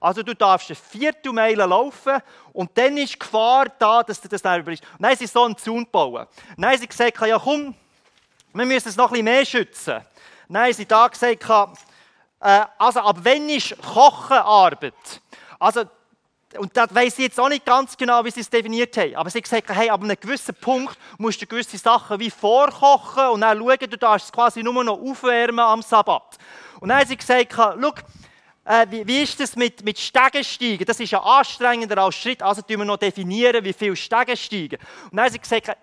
Also 0.00 0.22
du 0.22 0.34
darfst 0.34 0.70
eine 0.70 0.76
Viertelmeile 0.76 1.66
laufen 1.66 2.22
und 2.54 2.70
dann 2.78 2.96
ist 2.96 3.14
die 3.14 3.18
Gefahr 3.18 3.66
da, 3.78 4.02
dass 4.02 4.20
du 4.20 4.28
das. 4.28 4.42
Und 4.42 4.54
dann 4.54 5.10
haben 5.10 5.16
sie 5.16 5.26
so 5.26 5.44
einen 5.44 5.58
Zaun 5.58 5.86
bauen. 5.90 6.26
Haben 6.60 6.78
sie 6.78 6.86
gesagt, 6.86 7.20
ja 7.20 7.38
komm, 7.38 7.74
wir 8.54 8.64
müssen 8.64 8.88
es 8.88 8.96
noch 8.96 9.06
ein 9.06 9.10
bisschen 9.10 9.24
mehr 9.24 9.44
schützen. 9.44 10.00
Haben 10.52 10.72
sie 10.72 10.86
da 10.86 11.08
gesagt, 11.08 11.44
äh, 12.40 12.64
also 12.78 13.00
ab 13.00 13.18
wann 13.22 13.48
ist 13.48 13.76
Kochenarbeit? 13.82 14.94
Also, 15.58 15.84
und 16.56 16.74
das 16.76 16.94
weiß 16.94 17.18
ich 17.18 17.24
jetzt 17.24 17.40
auch 17.40 17.48
nicht 17.48 17.66
ganz 17.66 17.96
genau, 17.96 18.24
wie 18.24 18.30
sie 18.30 18.40
es 18.40 18.48
definiert 18.48 18.96
haben. 18.96 19.16
Aber 19.16 19.28
sie 19.28 19.38
haben 19.38 19.42
gesagt, 19.42 19.68
hey, 19.70 19.90
ab 19.90 20.02
einem 20.02 20.16
gewissen 20.18 20.54
Punkt 20.54 20.96
musst 21.18 21.42
du 21.42 21.46
gewisse 21.46 21.76
Sachen 21.76 22.18
wie 22.20 22.30
vorkochen 22.30 23.28
und 23.28 23.42
dann 23.42 23.58
schauen, 23.58 23.90
du 23.90 23.98
darfst 23.98 24.26
es 24.26 24.32
quasi 24.32 24.62
nur 24.62 24.82
noch 24.82 24.98
aufwärmen 24.98 25.60
am 25.60 25.82
Sabbat. 25.82 26.38
Und 26.80 26.88
dann 26.88 27.00
haben 27.00 27.08
sie 27.08 27.16
gesagt, 27.16 27.54
schau, 27.54 27.92
äh, 28.64 28.86
wie, 28.90 29.06
wie, 29.06 29.22
ist 29.22 29.40
das 29.40 29.56
mit, 29.56 29.84
mit 29.84 29.98
Stegensteigen? 29.98 30.84
Das 30.86 31.00
ist 31.00 31.10
ja 31.10 31.22
anstrengender 31.22 31.98
als 31.98 32.14
Schritt, 32.14 32.42
also 32.42 32.62
tun 32.62 32.78
wir 32.78 32.84
noch 32.84 32.98
definieren, 32.98 33.64
wie 33.64 33.72
viel 33.72 33.96
Stegensteigen. 33.96 34.78
Und 35.04 35.16
dann 35.16 35.24
haben 35.24 35.32
sie 35.32 35.38
gesagt, 35.38 35.76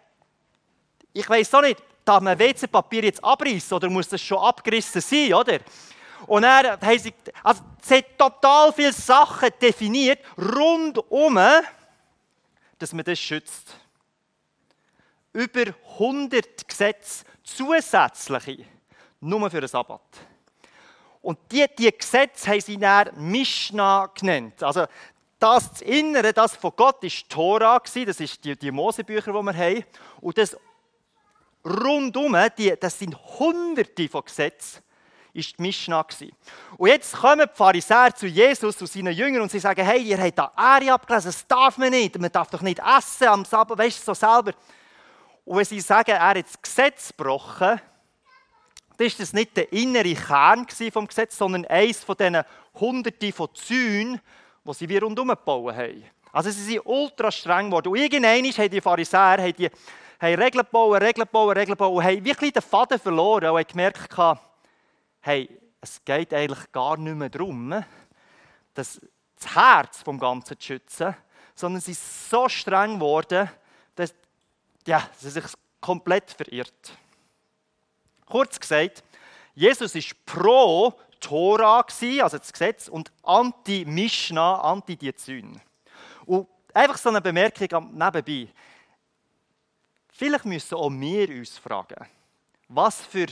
ich 1.12 1.30
weiß 1.30 1.54
auch 1.56 1.62
nicht, 1.62 1.82
darf 2.06 2.22
man 2.22 2.38
WC-Papier 2.38 3.06
jetzt 3.06 3.24
abreißen 3.24 3.76
oder 3.76 3.90
muss 3.90 4.08
das 4.08 4.22
schon 4.22 4.38
abgerissen 4.38 5.02
sein, 5.02 5.34
oder? 5.34 5.60
Und 6.28 6.44
er 6.44 6.80
haben 6.80 7.00
sie, 7.00 7.14
also 7.44 7.62
sie 7.82 7.98
hat 7.98 8.18
total 8.18 8.74
viele 8.74 8.94
Sachen 8.94 9.50
definiert, 9.62 10.20
rundum, 10.38 11.40
dass 12.78 12.94
man 12.94 13.06
das 13.06 13.20
schützt. 13.20 13.76
Über 15.34 15.74
100 15.94 16.68
Gesetze 16.68 17.26
zusätzliche, 17.44 18.66
nur 19.20 19.50
für 19.50 19.62
den 19.62 19.68
Sabbat. 19.68 20.02
Und 21.22 21.40
die, 21.52 21.66
die 21.78 21.92
Gesetze 21.92 22.52
haben 22.52 22.62
sie 22.62 22.78
dann 22.78 23.10
Mishnah 23.16 24.12
genannt. 24.14 24.62
Also 24.62 24.86
das, 25.40 25.72
das 25.72 25.82
Innere, 25.82 26.34
das 26.34 26.56
von 26.56 26.72
Gott, 26.76 27.04
ist 27.04 27.30
Tora 27.30 27.80
das 27.80 28.20
ist 28.20 28.44
die, 28.44 28.56
die 28.56 28.72
Mosebücher, 28.72 29.32
die 29.32 29.44
wir 29.44 29.58
haben. 29.58 29.86
Und 30.22 30.38
das 30.38 30.56
rundum, 31.66 32.38
die, 32.58 32.76
das 32.80 33.00
sind 33.00 33.16
Hunderte 33.40 34.08
von 34.08 34.24
Gesetzen, 34.24 34.82
ist 35.36 35.58
die 35.58 35.62
Mishnah. 35.62 36.06
Und 36.78 36.88
jetzt 36.88 37.14
kommen 37.14 37.48
die 37.52 37.56
Pharisäer 37.58 38.16
zu 38.16 38.26
Jesus 38.26 38.80
und 38.80 38.88
seinen 38.88 39.14
Jüngern 39.14 39.42
und 39.42 39.52
sie 39.52 39.60
sagen, 39.60 39.86
hey, 39.86 40.02
ihr 40.02 40.18
habt 40.18 40.38
da 40.38 40.52
Ari 40.56 40.90
abgelesen, 40.90 41.28
das 41.30 41.46
darf 41.46 41.78
man 41.78 41.90
nicht, 41.90 42.18
man 42.18 42.32
darf 42.32 42.50
doch 42.50 42.62
nicht 42.62 42.80
essen 42.80 43.28
am 43.28 43.46
Sabbat, 43.46 43.78
weißt 43.78 44.00
du, 44.00 44.06
so 44.06 44.14
selber. 44.14 44.54
Und 45.44 45.58
wenn 45.58 45.66
sie 45.66 45.82
sagen, 45.82 46.12
er 46.12 46.30
hat 46.30 46.46
das 46.46 46.62
Gesetz 46.62 47.10
gebrochen, 47.10 47.82
dann 48.98 49.08
ist 49.08 49.20
das 49.20 49.34
nicht 49.34 49.58
der 49.58 49.72
innere 49.74 50.16
Kern 50.16 50.66
vom 50.92 51.08
Gesetz, 51.08 51.38
sondern 51.38 51.66
eines 51.66 52.04
von 52.04 52.16
diesen 52.16 52.42
Hunderten 52.80 53.34
von 53.34 53.50
Zäunen, 53.54 54.22
die 54.64 54.74
sie 54.74 54.88
wie 54.88 54.98
rundum 54.98 55.28
gebaut 55.28 55.76
haben. 55.76 56.04
Also 56.32 56.50
sie 56.50 56.64
sind 56.64 56.82
ultra 56.86 57.30
streng 57.32 57.70
geworden. 57.70 57.90
Und 57.90 57.98
irgendwann 57.98 58.46
haben 58.46 58.70
die 58.70 58.82
Pharisäer 58.82 59.38
haben 59.38 59.54
die, 59.54 59.70
haben 60.20 60.42
Regeln 60.42 60.66
gebaut, 60.66 61.02
Regeln 61.02 61.26
gebaut, 61.26 61.56
Regeln 61.56 61.78
gebaut 61.78 61.94
und 61.94 62.04
haben 62.04 62.24
wirklich 62.24 62.54
den 62.54 62.62
Faden 62.62 63.00
verloren 63.00 63.50
und 63.50 63.58
haben 63.58 63.68
gemerkt, 63.68 64.10
hey, 65.26 65.50
es 65.82 66.06
geht 66.06 66.34
eigentlich 66.36 66.72
gar 66.72 66.98
nicht 66.98 67.16
mehr 67.16 67.30
darum, 67.30 67.84
das, 68.76 69.02
Herz 69.44 70.02
vom 70.02 70.20
Ganzen 70.20 70.60
zu 70.60 70.66
schützen, 70.66 71.16
sondern 71.54 71.82
sie 71.82 71.94
sind 71.94 72.30
so 72.30 72.50
streng 72.50 72.96
geworden, 72.96 73.50
dass 73.96 74.14
ja, 74.88 75.08
sie 75.18 75.30
sich 75.30 75.44
komplett 75.82 76.32
verirrt. 76.32 76.98
Kurz 78.26 78.60
gesagt, 78.60 79.04
Jesus 79.54 79.94
ist 79.96 80.26
pro 80.26 80.94
Tora, 81.20 81.80
also 81.80 82.38
das 82.38 82.54
Gesetz, 82.54 82.88
und 82.88 83.12
anti-Mishnah, 83.24 84.62
anti-Diezyn. 84.62 85.60
Und 86.26 86.48
einfach 86.74 86.98
so 86.98 87.10
eine 87.10 87.22
Bemerkung 87.22 87.94
nebenbei. 87.94 88.48
Vielleicht 90.12 90.46
müssen 90.46 90.76
auch 90.76 90.90
wir 90.90 91.30
uns 91.30 91.58
fragen, 91.58 92.08
was 92.68 93.02
für 93.02 93.28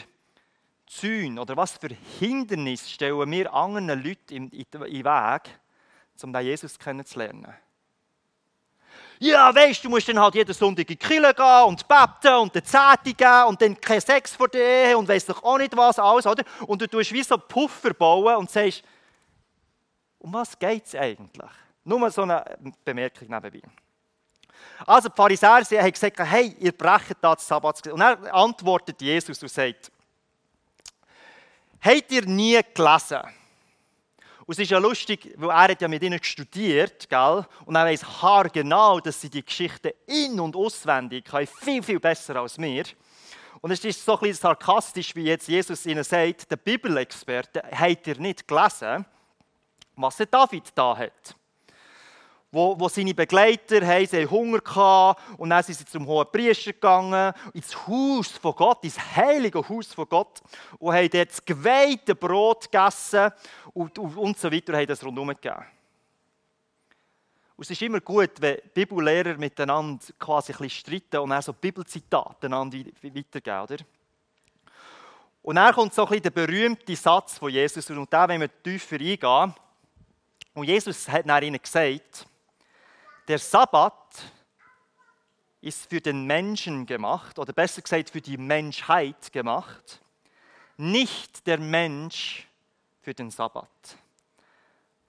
Zäune 0.87 1.41
oder 1.41 1.57
was 1.57 1.77
für 1.77 1.89
Hindernisse 2.19 2.89
stellen 2.89 3.31
wir 3.31 3.53
anderen 3.53 3.89
Leuten 4.03 4.33
in 4.33 4.49
den 4.49 4.81
Weg, 4.81 5.41
um 6.21 6.33
den 6.33 6.45
Jesus 6.45 6.77
kennenzulernen? 6.77 7.53
Ja, 9.19 9.55
weißt 9.55 9.83
du, 9.83 9.89
musst 9.89 10.07
dann 10.09 10.19
halt 10.19 10.35
jeden 10.35 10.53
Sonntag 10.53 10.81
in 10.81 10.87
die 10.87 10.95
Kirche 10.97 11.33
gehen 11.33 11.63
und 11.65 11.87
beten 11.87 12.33
und 12.35 12.53
den 12.53 12.65
Zehnte 12.65 13.13
geben 13.13 13.45
und 13.47 13.61
dann 13.61 13.79
kein 13.79 14.01
Sex 14.01 14.35
vor 14.35 14.49
dir 14.49 14.97
und 14.97 15.07
weißt 15.07 15.29
doch 15.29 15.41
auch 15.43 15.57
nicht 15.57 15.75
was 15.77 15.97
alles, 15.97 16.27
oder? 16.27 16.43
Und 16.67 16.81
du 16.81 16.87
tust 16.87 17.13
wie 17.13 17.23
so 17.23 17.37
Puffer 17.37 17.93
bauen 17.93 18.35
und 18.35 18.51
sagst, 18.51 18.83
Um 20.23 20.33
was 20.33 20.57
geht 20.57 20.85
es 20.85 20.95
eigentlich? 20.95 21.51
Nur 21.83 22.09
so 22.09 22.21
eine 22.21 22.57
Bemerkung 22.85 23.27
nebenbei. 23.29 23.61
Also 24.85 25.09
die 25.09 25.15
Pharisäer 25.15 25.83
haben 25.83 25.91
gesagt, 25.91 26.19
hey, 26.19 26.55
ihr 26.59 26.71
brecht 26.71 27.17
da 27.21 27.35
das 27.35 27.45
Sabbatsgesetz. 27.45 27.93
Und 27.93 27.99
dann 27.99 28.25
antwortet 28.27 29.01
Jesus 29.01 29.41
und 29.41 29.49
sagt, 29.49 29.91
habt 31.83 32.11
ihr 32.11 32.25
nie 32.25 32.59
gelesen? 32.73 33.21
Und 34.45 34.53
es 34.53 34.59
ist 34.59 34.71
ja 34.71 34.77
lustig, 34.77 35.33
weil 35.37 35.49
er 35.49 35.71
hat 35.71 35.81
ja 35.81 35.87
mit 35.87 36.03
ihnen 36.03 36.21
studiert, 36.21 37.09
gell? 37.09 37.45
und 37.65 37.75
er 37.75 37.85
weiß 37.85 38.21
haargenau, 38.21 38.99
dass 38.99 39.21
sie 39.21 39.29
die 39.29 39.45
Geschichte 39.45 39.95
in- 40.05 40.39
und 40.39 40.55
auswendig 40.55 41.25
können, 41.25 41.47
viel, 41.47 41.81
viel 41.81 41.99
besser 41.99 42.35
als 42.35 42.57
wir. 42.57 42.83
Und 43.61 43.71
es 43.71 43.85
ist 43.85 44.03
so 44.03 44.15
ein 44.15 44.19
bisschen 44.19 44.41
sarkastisch, 44.41 45.15
wie 45.15 45.23
jetzt 45.23 45.47
Jesus 45.47 45.85
ihnen 45.85 46.03
sagt, 46.03 46.51
der 46.51 46.57
Bibelexperte, 46.57 47.63
habt 47.71 48.07
ihr 48.07 48.19
nicht 48.19 48.45
gelesen, 48.45 49.05
was 49.95 50.17
der 50.17 50.25
David 50.25 50.65
da 50.75 50.97
hat? 50.97 51.35
Wo, 52.53 52.79
wo 52.79 52.87
seine 52.87 53.15
Begleiter 53.15 53.85
haben, 53.85 54.05
sie 54.05 54.27
Hunger 54.27 54.59
hatten 54.63 55.35
und 55.37 55.49
dann 55.49 55.63
sind 55.63 55.75
sie 55.75 55.85
zum 55.85 56.05
hohen 56.05 56.27
Priester 56.31 56.71
gegangen, 56.71 57.33
ins 57.51 57.75
Haus 57.87 58.27
von 58.27 58.55
Gott, 58.55 58.83
ins 58.83 58.99
heilige 59.15 59.67
Haus 59.67 59.91
von 59.91 60.07
Gott 60.07 60.39
und 60.77 60.93
haben 60.93 61.09
dort 61.09 61.31
das 61.31 61.43
geweihte 61.43 62.13
Brot 62.13 62.71
gegessen 62.71 63.31
und, 63.73 63.97
und, 63.97 64.15
und 64.15 64.37
so 64.37 64.51
weiter 64.51 64.73
und 64.73 64.79
haben 64.79 64.87
das 64.87 65.03
rundherum 65.03 65.29
gegeben. 65.29 65.65
Und 67.55 67.63
es 67.63 67.71
ist 67.71 67.81
immer 67.81 68.01
gut, 68.01 68.39
wenn 68.39 68.59
Bibellehrer 68.71 69.35
miteinander 69.35 70.03
quasi 70.19 70.53
ein 70.53 70.59
bisschen 70.59 70.69
streiten 70.69 71.21
und 71.21 71.31
dann 71.31 71.41
so 71.41 71.53
Bibelzitate 71.53 72.51
weitergeben, 72.51 73.61
oder? 73.61 73.77
Und 75.41 75.55
dann 75.55 75.73
kommt 75.73 75.93
so 75.95 76.03
ein 76.03 76.09
bisschen 76.09 76.23
der 76.23 76.29
berühmte 76.29 76.95
Satz 76.95 77.39
von 77.39 77.51
Jesus 77.51 77.89
und 77.89 78.13
da, 78.13 78.27
wenn 78.27 78.41
wir 78.41 78.61
tiefer 78.61 78.97
eingehen. 78.97 79.55
Und 80.53 80.65
Jesus 80.65 81.09
hat 81.09 81.25
nach 81.25 81.41
ihnen 81.41 81.59
gesagt, 81.59 82.27
der 83.27 83.39
Sabbat 83.39 84.23
ist 85.61 85.89
für 85.89 86.01
den 86.01 86.25
Menschen 86.25 86.85
gemacht, 86.85 87.39
oder 87.39 87.53
besser 87.53 87.81
gesagt 87.81 88.09
für 88.09 88.21
die 88.21 88.37
Menschheit 88.37 89.31
gemacht, 89.31 90.01
nicht 90.77 91.45
der 91.47 91.57
Mensch 91.57 92.47
für 93.01 93.13
den 93.13 93.31
Sabbat. 93.31 93.69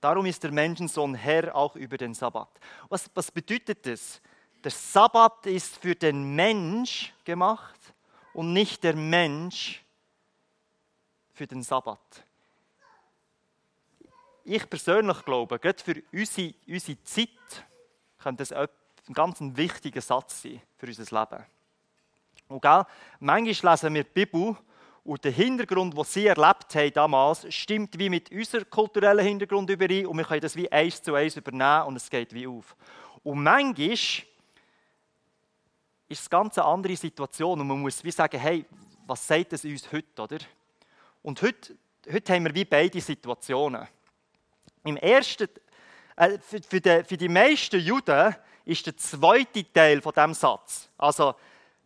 Darum 0.00 0.26
ist 0.26 0.42
der 0.42 0.52
Menschensohn 0.52 1.14
Herr 1.14 1.54
auch 1.54 1.76
über 1.76 1.96
den 1.96 2.14
Sabbat. 2.14 2.50
Was, 2.88 3.10
was 3.14 3.30
bedeutet 3.30 3.86
das? 3.86 4.20
Der 4.62 4.70
Sabbat 4.70 5.46
ist 5.46 5.76
für 5.78 5.94
den 5.94 6.34
Mensch 6.34 7.12
gemacht 7.24 7.80
und 8.32 8.52
nicht 8.52 8.84
der 8.84 8.94
Mensch 8.94 9.82
für 11.32 11.46
den 11.46 11.62
Sabbat. 11.62 12.24
Ich 14.44 14.68
persönlich 14.68 15.24
glaube, 15.24 15.58
gerade 15.58 15.82
für 15.82 16.02
unsere, 16.12 16.54
unsere 16.66 17.02
Zeit, 17.02 17.64
könnte 18.24 18.42
das 18.42 18.52
ein 18.52 18.68
ganz 19.12 19.38
wichtiger 19.40 20.00
Satz 20.00 20.42
sein 20.42 20.60
für 20.76 20.86
unser 20.86 21.20
Leben. 21.20 21.44
Und 22.48 22.62
gell, 22.62 22.84
manchmal 23.20 23.74
lesen 23.74 23.94
wir 23.94 24.04
die 24.04 24.24
Bibel 24.24 24.56
und 25.04 25.24
der 25.24 25.32
Hintergrund, 25.32 25.96
den 25.96 26.04
sie 26.04 26.26
erlebt 26.26 26.74
haben 26.74 26.92
damals, 26.92 27.54
stimmt 27.54 27.98
wie 27.98 28.08
mit 28.08 28.30
unserem 28.32 28.68
kulturellen 28.70 29.24
Hintergrund 29.24 29.68
überein 29.68 30.06
und 30.06 30.16
wir 30.16 30.24
können 30.24 30.40
das 30.40 30.56
wie 30.56 30.70
eins 30.72 31.02
zu 31.02 31.14
eins 31.14 31.36
übernehmen 31.36 31.88
und 31.88 31.96
es 31.96 32.08
geht 32.08 32.32
wie 32.32 32.46
auf. 32.46 32.74
Und 33.22 33.42
manchmal 33.42 33.92
ist 33.92 34.26
es 36.08 36.20
eine 36.20 36.28
ganz 36.30 36.58
andere 36.58 36.96
Situation 36.96 37.60
und 37.60 37.66
man 37.66 37.80
muss 37.80 38.02
wie 38.02 38.10
sagen, 38.10 38.40
hey, 38.40 38.64
was 39.06 39.26
sagt 39.26 39.52
es 39.52 39.64
uns 39.64 39.90
heute, 39.92 40.22
oder? 40.22 40.38
Und 41.22 41.42
heute, 41.42 41.76
heute 42.10 42.32
haben 42.32 42.44
wir 42.44 42.54
wie 42.54 42.64
beide 42.64 43.00
Situationen. 43.00 43.86
Im 44.84 44.96
ersten 44.96 45.48
äh, 46.16 46.38
für, 46.38 46.60
für, 46.62 46.80
die, 46.80 47.04
für 47.04 47.16
die 47.16 47.28
meisten 47.28 47.80
Juden 47.80 48.34
ist 48.64 48.86
der 48.86 48.96
zweite 48.96 49.70
Teil 49.72 50.00
von 50.00 50.12
dem 50.12 50.34
Satz, 50.34 50.88
also 50.96 51.34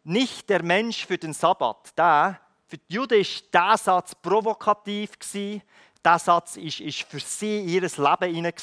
nicht 0.05 0.49
der 0.49 0.63
Mensch 0.63 1.07
für 1.07 1.19
den 1.19 1.33
Sabbat, 1.33 1.97
der, 1.97 2.41
für 2.67 2.79
die 2.79 2.95
Juden 2.95 3.21
ist 3.21 3.53
dieser 3.53 3.77
Satz 3.77 4.15
provokativ 4.15 5.19
gewesen, 5.19 5.63
dieser 6.05 6.19
Satz 6.19 6.57
ist, 6.57 6.81
ist 6.81 7.03
für 7.03 7.21
sie 7.21 7.63
ihr 7.63 7.83
Leben 7.83 8.35
hinein 8.35 8.55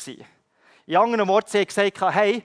In 0.85 0.97
anderen 0.97 1.27
Worten, 1.27 1.49
sie 1.49 1.59
haben 1.59 1.67
gesagt, 1.67 2.15
hey, 2.15 2.43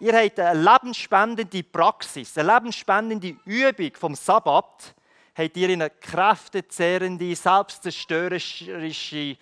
ihr 0.00 0.12
habt 0.12 0.38
eine 0.38 0.60
lebensspendende 0.60 1.62
Praxis, 1.62 2.36
eine 2.38 2.54
lebensspendende 2.54 3.36
Übung 3.44 3.90
vom 3.94 4.14
Sabbat, 4.14 4.94
habt 5.34 5.56
ihr 5.56 5.70
in 5.70 5.82
eine 5.82 5.90
kräftezehrende, 5.90 7.34
selbstzerstörerische 7.34 9.36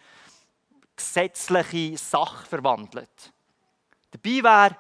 gesetzliche 0.97 1.97
Sache 1.99 2.47
verwandelt. 2.47 3.33
Dabei 4.11 4.43
wäre 4.43 4.77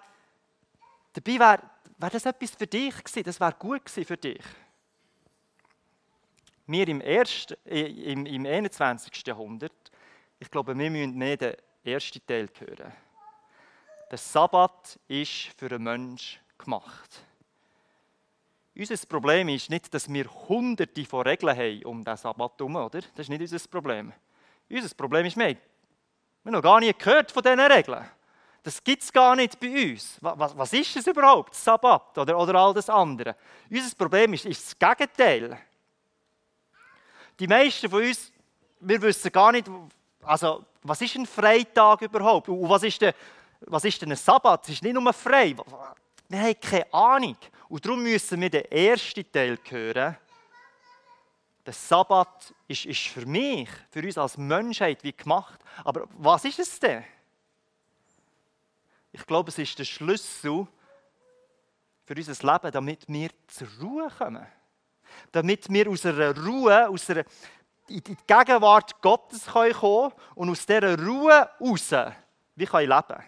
dabei 1.12 1.38
wär, 1.38 1.70
wär 1.98 2.11
das 2.11 2.26
etwas 2.26 2.50
für 2.50 2.66
dich 2.66 2.94
gewesen, 2.96 3.22
das 3.24 3.40
wäre 3.40 3.55
gut 3.59 3.85
gewesen 3.85 4.05
für 4.05 4.16
dich. 4.16 4.42
Wir 6.66 6.88
im, 6.88 7.00
ersten, 7.00 7.55
im, 7.64 8.26
im 8.26 8.46
21. 8.46 9.26
Jahrhundert, 9.26 9.90
ich 10.38 10.50
glaube, 10.50 10.76
wir 10.76 10.90
müssen 10.90 11.16
mehr 11.16 11.37
den 11.37 11.55
ersten 11.85 12.24
Teil 12.26 12.48
hören. 12.59 12.92
Der 14.11 14.18
Sabbat 14.18 14.98
ist 15.09 15.52
für 15.57 15.70
einen 15.70 15.85
Menschen 15.85 16.40
gemacht. 16.59 17.22
Unser 18.76 19.07
Problem 19.07 19.48
ist 19.48 19.70
nicht, 19.70 19.92
dass 19.94 20.12
wir 20.12 20.26
hunderte 20.48 21.05
von 21.07 21.26
Regeln 21.26 21.57
haben 21.57 21.85
um 21.85 22.05
den 22.05 22.16
Sabbat 22.16 22.59
herum, 22.59 22.76
oder? 22.76 23.00
Das 23.00 23.20
ist 23.20 23.29
nicht 23.31 23.40
unser 23.40 23.68
Problem. 23.68 24.12
Unser 24.68 24.94
Problem 24.94 25.24
ist, 25.24 25.37
wir 25.37 25.46
haben 25.46 25.59
wir 26.46 26.50
haben 26.50 26.62
noch 26.62 26.62
gar 26.62 26.78
nie 26.78 26.92
gehört 26.96 27.32
von 27.32 27.42
diesen 27.42 27.59
Regeln. 27.59 28.04
Das 28.62 28.82
gibt 28.85 29.02
es 29.02 29.12
gar 29.12 29.35
nicht 29.35 29.59
bei 29.59 29.90
uns. 29.90 30.16
Was, 30.20 30.56
was 30.56 30.72
ist 30.74 30.96
es 30.96 31.06
überhaupt, 31.09 31.52
Sabbat 31.56 32.16
oder, 32.16 32.38
oder 32.38 32.54
all 32.54 32.72
das 32.72 32.88
andere? 32.88 33.35
Unser 33.68 33.96
Problem 33.96 34.32
ist, 34.32 34.46
ist 34.46 34.64
das 34.64 34.78
Gegenteil. 34.96 35.59
Die 37.37 37.48
meisten 37.48 37.90
von 37.90 38.00
uns, 38.00 38.30
wir 38.78 39.02
wissen 39.02 39.32
gar 39.32 39.50
nicht, 39.50 39.68
also, 40.22 40.64
was 40.85 41.00
ist 41.00 41.16
ein 41.16 41.26
Freitag 41.26 42.02
überhaupt? 42.02 42.48
Und 42.48 42.68
was 42.68 42.85
ist 42.85 43.00
denn, 43.02 43.12
was 43.62 43.85
ist 43.85 44.00
denn 44.00 44.12
ein 44.12 44.16
Sabbat? 44.16 44.62
Es 44.66 44.74
ist 44.74 44.85
nicht 44.85 44.94
nur 44.94 45.12
frei. 45.12 45.56
Wir 46.28 46.40
haben 46.40 46.61
keine 46.61 46.94
Ahnung. 46.94 47.37
Und 47.68 47.85
darum 47.85 48.04
müssen 48.04 48.40
wir 48.40 48.50
den 48.50 48.70
ersten 48.70 49.32
Teil 49.32 49.59
hören 49.68 50.16
der 51.66 51.72
Sabbat 51.72 52.55
ist, 52.68 52.87
ist 52.87 53.09
für 53.09 53.26
mich, 53.26 53.68
für 53.90 54.00
uns 54.00 54.16
als 54.16 54.38
Menschheit 54.38 55.02
wie 55.02 55.12
gemacht. 55.12 55.61
Aber 55.85 56.07
was 56.12 56.44
ist 56.44 56.61
es 56.61 56.79
denn? 56.79 57.05
Ich 59.11 59.26
glaube, 59.26 59.50
es 59.50 59.59
ist 59.59 59.76
der 59.79 59.85
Schlüssel 59.85 60.66
für 62.05 62.14
unser 62.14 62.52
Leben, 62.52 62.70
damit 62.70 63.09
wir 63.09 63.31
zur 63.48 63.68
Ruhe 63.81 64.09
kommen. 64.16 64.46
Damit 65.33 65.68
wir 65.68 65.90
aus 65.90 66.07
einer 66.07 66.37
Ruhe, 66.38 66.88
aus 66.88 67.11
einer, 67.11 67.24
in 67.88 68.02
die 68.02 68.16
Gegenwart 68.26 69.00
Gottes 69.02 69.46
kommen 69.46 69.72
können 69.72 70.12
und 70.37 70.50
aus 70.50 70.66
dieser 70.66 71.05
Ruhe 71.05 71.50
raus 71.61 71.94
wie 72.55 72.66
können 72.66 72.88
leben 72.88 73.24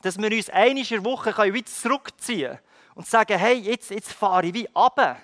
Dass 0.00 0.18
wir 0.18 0.32
uns 0.32 0.48
einmal 0.48 1.04
Woche 1.04 1.52
wieder 1.52 1.66
zurückziehen 1.66 2.52
können 2.52 2.60
und 2.94 3.06
sagen, 3.06 3.38
hey, 3.38 3.58
jetzt, 3.58 3.90
jetzt 3.90 4.12
fahre 4.12 4.46
ich 4.46 4.54
wie 4.54 4.68
runter 4.74 5.18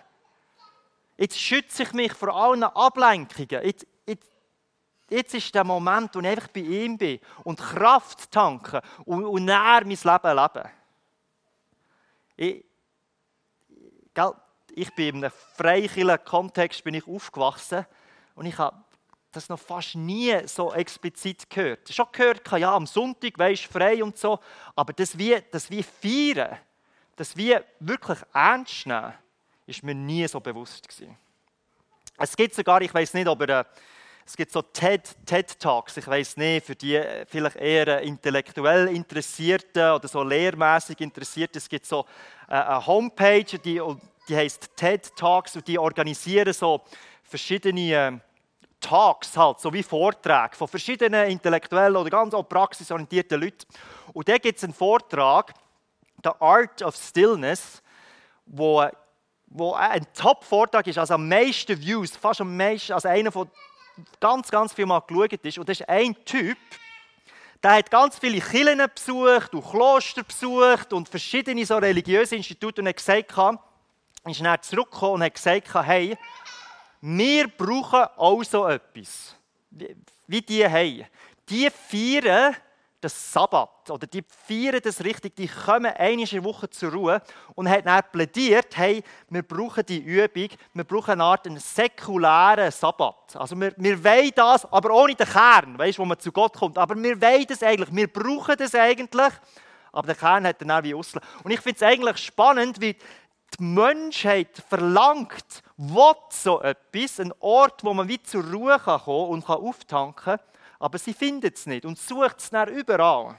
Jetzt 1.17 1.39
schütze 1.39 1.85
ich 1.85 1.93
mich 1.93 2.13
vor 2.13 2.35
allen 2.35 2.65
Ablenkungen. 2.65 3.65
Jetzt, 3.65 3.87
jetzt, 4.07 4.31
jetzt 5.11 5.35
ist 5.35 5.55
der 5.55 5.65
Moment, 5.65 6.15
wo 6.15 6.21
ich 6.21 6.27
einfach 6.27 6.49
bei 6.49 6.61
ihm 6.61 6.99
bin 6.99 7.21
und 7.45 7.59
Kraft 7.59 8.31
tanken 8.31 8.81
und, 9.05 9.25
und 9.25 9.45
näher 9.45 9.83
mein 9.85 9.89
Leben 9.89 10.37
leben. 10.37 10.71
Ich, 12.37 12.65
gell, 14.15 14.33
ich 14.75 14.95
bin 14.95 15.17
in 15.17 15.25
einem 15.25 15.33
freikirchlichen 15.57 16.25
Kontext 16.25 16.83
bin 16.83 16.95
ich 16.95 17.07
aufgewachsen 17.07 17.87
und 18.35 18.47
ich 18.47 18.57
habe 18.59 18.83
das 19.33 19.49
noch 19.49 19.59
fast 19.59 19.95
nie 19.95 20.47
so 20.47 20.73
explizit 20.73 21.49
gehört. 21.49 21.93
Schon 21.93 22.07
gehört, 22.13 22.51
ja, 22.53 22.75
am 22.75 22.87
Sonntag, 22.87 23.39
weisst 23.39 23.65
frei 23.65 24.03
und 24.03 24.19
so, 24.19 24.39
aber 24.77 24.93
das 24.93 25.17
wie, 25.17 25.43
das 25.51 25.71
wie 25.71 25.83
feiern, 25.83 26.59
das 27.17 27.37
wie 27.37 27.57
wirklich 27.81 28.19
ernst 28.33 28.87
nehmen, 28.87 29.15
ist 29.73 29.83
mir 29.83 29.95
nie 29.95 30.27
so 30.29 30.41
bewusst 30.41 30.89
gewesen. 30.89 31.17
Es 32.19 32.37
gibt 32.37 32.55
sogar, 32.55 32.81
ich 32.83 32.93
weiß 32.93 33.15
nicht, 33.15 33.27
ob 33.27 33.41
er, 33.43 33.67
es 34.25 34.37
gibt 34.37 34.53
so 34.53 34.63
TED, 34.63 35.17
TED 35.27 35.59
Talks, 35.59 35.97
ich 35.97 36.07
weiß 36.07 36.37
nicht, 36.37 36.67
für 36.67 36.77
die 36.77 37.03
vielleicht 37.27 37.57
eher 37.57 38.01
intellektuell 38.03 38.89
Interessierten 38.89 39.93
oder 39.93 40.07
so 40.07 40.23
lehrmäßig 40.23 41.01
Interessierten. 41.01 41.59
Es 41.59 41.69
gibt 41.69 41.87
so 41.87 42.07
äh, 42.49 42.55
eine 42.55 42.87
Homepage, 42.87 43.59
die, 43.59 43.81
die 44.29 44.37
heißt 44.37 44.77
TED 44.77 45.17
Talks 45.17 45.57
und 45.57 45.67
die 45.67 45.79
organisieren 45.79 46.53
so 46.53 46.83
verschiedene 47.25 48.21
Talks 48.79 49.37
halt, 49.37 49.61
so 49.61 49.73
wie 49.73 49.83
Vorträge 49.83 50.55
von 50.55 50.69
verschiedenen 50.69 51.31
intellektuellen 51.31 51.97
oder 51.97 52.11
ganz 52.11 52.35
auch 52.35 52.43
praxisorientierten 52.43 53.41
Leuten. 53.41 53.67
Und 54.13 54.29
da 54.29 54.37
gibt 54.37 54.59
es 54.59 54.65
einen 54.65 54.75
Vortrag, 54.75 55.55
The 56.23 56.31
Art 56.41 56.83
of 56.83 56.95
Stillness, 56.95 57.83
wo 58.45 58.87
wo 59.55 59.75
ein 59.75 60.07
Top-Vortrag 60.15 60.87
ist, 60.87 60.99
also 60.99 61.15
am 61.15 61.29
meisten 61.29 61.79
Views, 61.79 62.17
fast 62.17 62.41
am 62.41 62.57
meisten, 62.57 62.93
also 62.93 63.09
einer 63.09 63.31
von 63.31 63.51
ganz, 64.19 64.51
ganz 64.51 64.73
viel 64.73 64.87
Mal 64.87 65.01
geschaut 65.01 65.33
ist. 65.33 65.59
Und 65.59 65.69
das 65.69 65.81
ist 65.81 65.89
ein 65.89 66.15
Typ, 66.25 66.57
der 67.63 67.75
hat 67.75 67.91
ganz 67.91 68.19
viele 68.19 68.41
Kirchen 68.41 68.83
besucht 68.93 69.55
und 69.55 69.65
Kloster 69.65 70.25
besucht 70.25 70.93
und 70.93 71.09
verschiedene 71.09 71.65
so 71.65 71.77
religiöse 71.77 72.35
Institute 72.35 72.81
und 72.81 72.89
hat 72.89 72.97
gesagt, 72.97 73.33
ist 74.25 74.41
dann 74.41 74.63
zurückgekommen 74.63 75.15
und 75.15 75.23
hat 75.25 75.35
gesagt, 75.35 75.75
hey, 75.87 76.17
wir 77.01 77.49
brauchen 77.49 78.05
auch 78.17 78.43
so 78.43 78.67
etwas, 78.67 79.37
wie 80.27 80.41
die 80.41 80.65
haben. 80.65 81.05
Die 81.49 81.69
feiern 81.71 82.57
das 83.03 83.33
Sabbat 83.33 83.91
oder 83.91 84.07
die 84.07 84.25
feiern 84.47 84.81
das 84.83 85.03
richtig, 85.03 85.35
die 85.35 85.49
kommen 85.49 85.93
eine 85.93 86.45
Woche 86.45 86.71
zur 86.71 86.93
Ruhe 86.93 87.21
und 87.55 87.69
hat 87.69 87.85
dann 87.85 88.03
plädiert, 88.13 88.77
hey, 88.77 89.03
wir 89.29 89.43
brauchen 89.43 89.85
die 89.85 89.99
Übung, 89.99 90.49
wir 90.73 90.85
brauchen 90.85 91.11
eine 91.11 91.25
Art 91.25 91.47
einen 91.47 91.59
säkulären 91.59 92.71
Sabbat. 92.71 93.35
Also 93.35 93.61
wir, 93.61 93.75
wir 93.77 94.03
wollen 94.03 94.31
das, 94.37 94.65
aber 94.73 94.95
ohne 94.95 95.17
den 95.17 95.27
Kern, 95.27 95.77
weißt, 95.77 95.99
wo 95.99 96.05
man 96.05 96.19
zu 96.19 96.31
Gott 96.31 96.55
kommt. 96.55 96.79
Aber 96.79 96.95
wir 96.97 97.21
wollen 97.21 97.47
das 97.49 97.63
eigentlich, 97.63 97.93
wir 97.93 98.07
brauchen 98.07 98.57
das 98.57 98.75
eigentlich, 98.75 99.33
aber 99.91 100.07
der 100.07 100.17
Kern 100.17 100.47
hat 100.47 100.63
dann 100.63 100.71
auch 100.71 100.83
wie 100.85 100.95
Ausland. 100.95 101.27
Und 101.43 101.51
ich 101.51 101.61
finde 101.61 101.77
es 101.77 101.83
eigentlich 101.83 102.19
spannend, 102.19 102.81
wie 102.81 102.95
die 102.95 103.63
Menschheit 103.63 104.63
verlangt, 104.69 105.63
will 105.77 106.15
so 106.31 106.63
etwas, 106.63 107.21
ein 107.21 107.33
Ort, 107.41 107.83
wo 107.83 107.93
man 107.93 108.09
wie 108.09 108.23
zur 108.23 108.45
Ruhe 108.45 108.79
kommen 108.79 109.05
kann 109.05 109.15
und 109.15 109.49
auftanken 109.49 110.37
kann, 110.37 110.41
aber 110.83 110.99
sie 110.99 111.15
findet 111.15 111.57
es 111.57 111.67
nicht 111.67 111.85
und 111.85 111.97
sucht 111.97 112.41
es 112.41 112.51
dann 112.51 112.69
überall. 112.69 113.39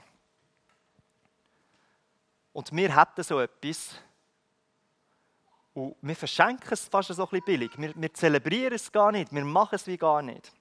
Und 2.54 2.74
wir 2.74 2.96
hätten 2.96 3.22
so 3.22 3.38
etwas 3.38 3.96
und 5.74 5.94
wir 6.00 6.16
verschenken 6.16 6.68
es 6.70 6.88
fast 6.88 7.12
so 7.12 7.22
ein 7.22 7.28
bisschen 7.28 7.44
billig. 7.44 7.70
Wir, 7.76 7.92
wir 7.94 8.14
zelebrieren 8.14 8.72
es 8.72 8.90
gar 8.90 9.12
nicht, 9.12 9.30
wir 9.30 9.44
machen 9.44 9.74
es 9.74 9.86
wie 9.86 9.98
gar 9.98 10.22
nicht. 10.22 10.52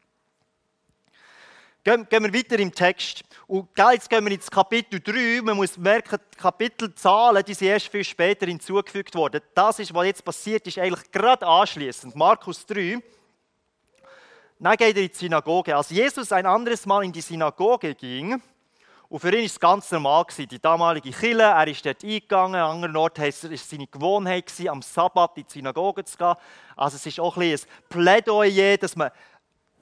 Gehen, 1.86 2.08
gehen 2.10 2.24
wir 2.24 2.34
weiter 2.34 2.60
im 2.60 2.74
Text. 2.74 3.24
Und 3.48 3.70
jetzt 3.78 4.10
gehen 4.10 4.26
wir 4.26 4.32
ins 4.32 4.52
Kapitel 4.52 5.00
3. 5.00 5.42
Man 5.42 5.56
muss 5.56 5.78
merken, 5.78 6.20
die 6.34 6.38
Kapitelzahlen 6.38 7.44
die 7.46 7.54
sind 7.54 7.68
erst 7.68 7.88
viel 7.88 8.04
später 8.04 8.46
hinzugefügt 8.46 9.16
worden. 9.16 9.42
Das, 9.54 9.80
ist, 9.80 9.94
was 9.94 10.06
jetzt 10.06 10.26
passiert 10.26 10.68
ist, 10.68 10.80
eigentlich 10.80 11.12
gerade 11.12 11.46
anschließend. 11.46 12.16
Markus 12.16 12.66
3. 12.66 13.02
Dann 14.60 14.78
geht 14.78 14.96
er 14.96 15.04
in 15.04 15.10
die 15.10 15.16
Synagoge. 15.16 15.76
Als 15.76 15.90
Jesus 15.90 16.32
ein 16.32 16.46
anderes 16.46 16.86
Mal 16.86 17.04
in 17.04 17.12
die 17.12 17.22
Synagoge 17.22 17.96
ging, 17.96 18.42
und 19.14 19.20
für 19.20 19.30
ihn 19.30 19.42
war 19.42 19.46
es 19.46 19.60
ganz 19.60 19.92
normal, 19.92 20.26
die 20.36 20.60
damalige 20.60 21.12
Kille, 21.12 21.44
er 21.44 21.68
ist 21.68 21.86
dort 21.86 22.04
eingegangen, 22.04 22.56
an 22.56 22.72
anderen 22.72 22.98
Ort 22.98 23.20
war 23.20 23.28
es 23.28 23.70
seine 23.70 23.86
Gewohnheit, 23.86 24.52
am 24.68 24.82
Sabbat 24.82 25.38
in 25.38 25.46
die 25.46 25.54
Synagoge 25.54 26.04
zu 26.04 26.18
gehen. 26.18 26.34
Also 26.76 26.96
es 26.96 27.06
ist 27.06 27.20
auch 27.20 27.38
ein, 27.38 27.52
ein 27.52 27.60
Plädoyer, 27.90 28.76
dass 28.78 28.96
man 28.96 29.12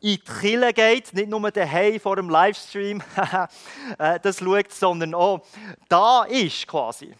in 0.01 0.15
die 0.15 0.17
Kille 0.17 0.73
geht, 0.73 1.13
nicht 1.13 1.29
nur 1.29 1.49
daheim 1.49 1.97
vor 2.01 2.17
dem 2.17 2.29
Livestream 2.29 3.01
äh, 3.97 4.19
das 4.19 4.39
schaut, 4.39 4.71
sondern 4.73 5.13
auch 5.13 5.41
da 5.87 6.23
ist 6.23 6.67
quasi. 6.67 7.15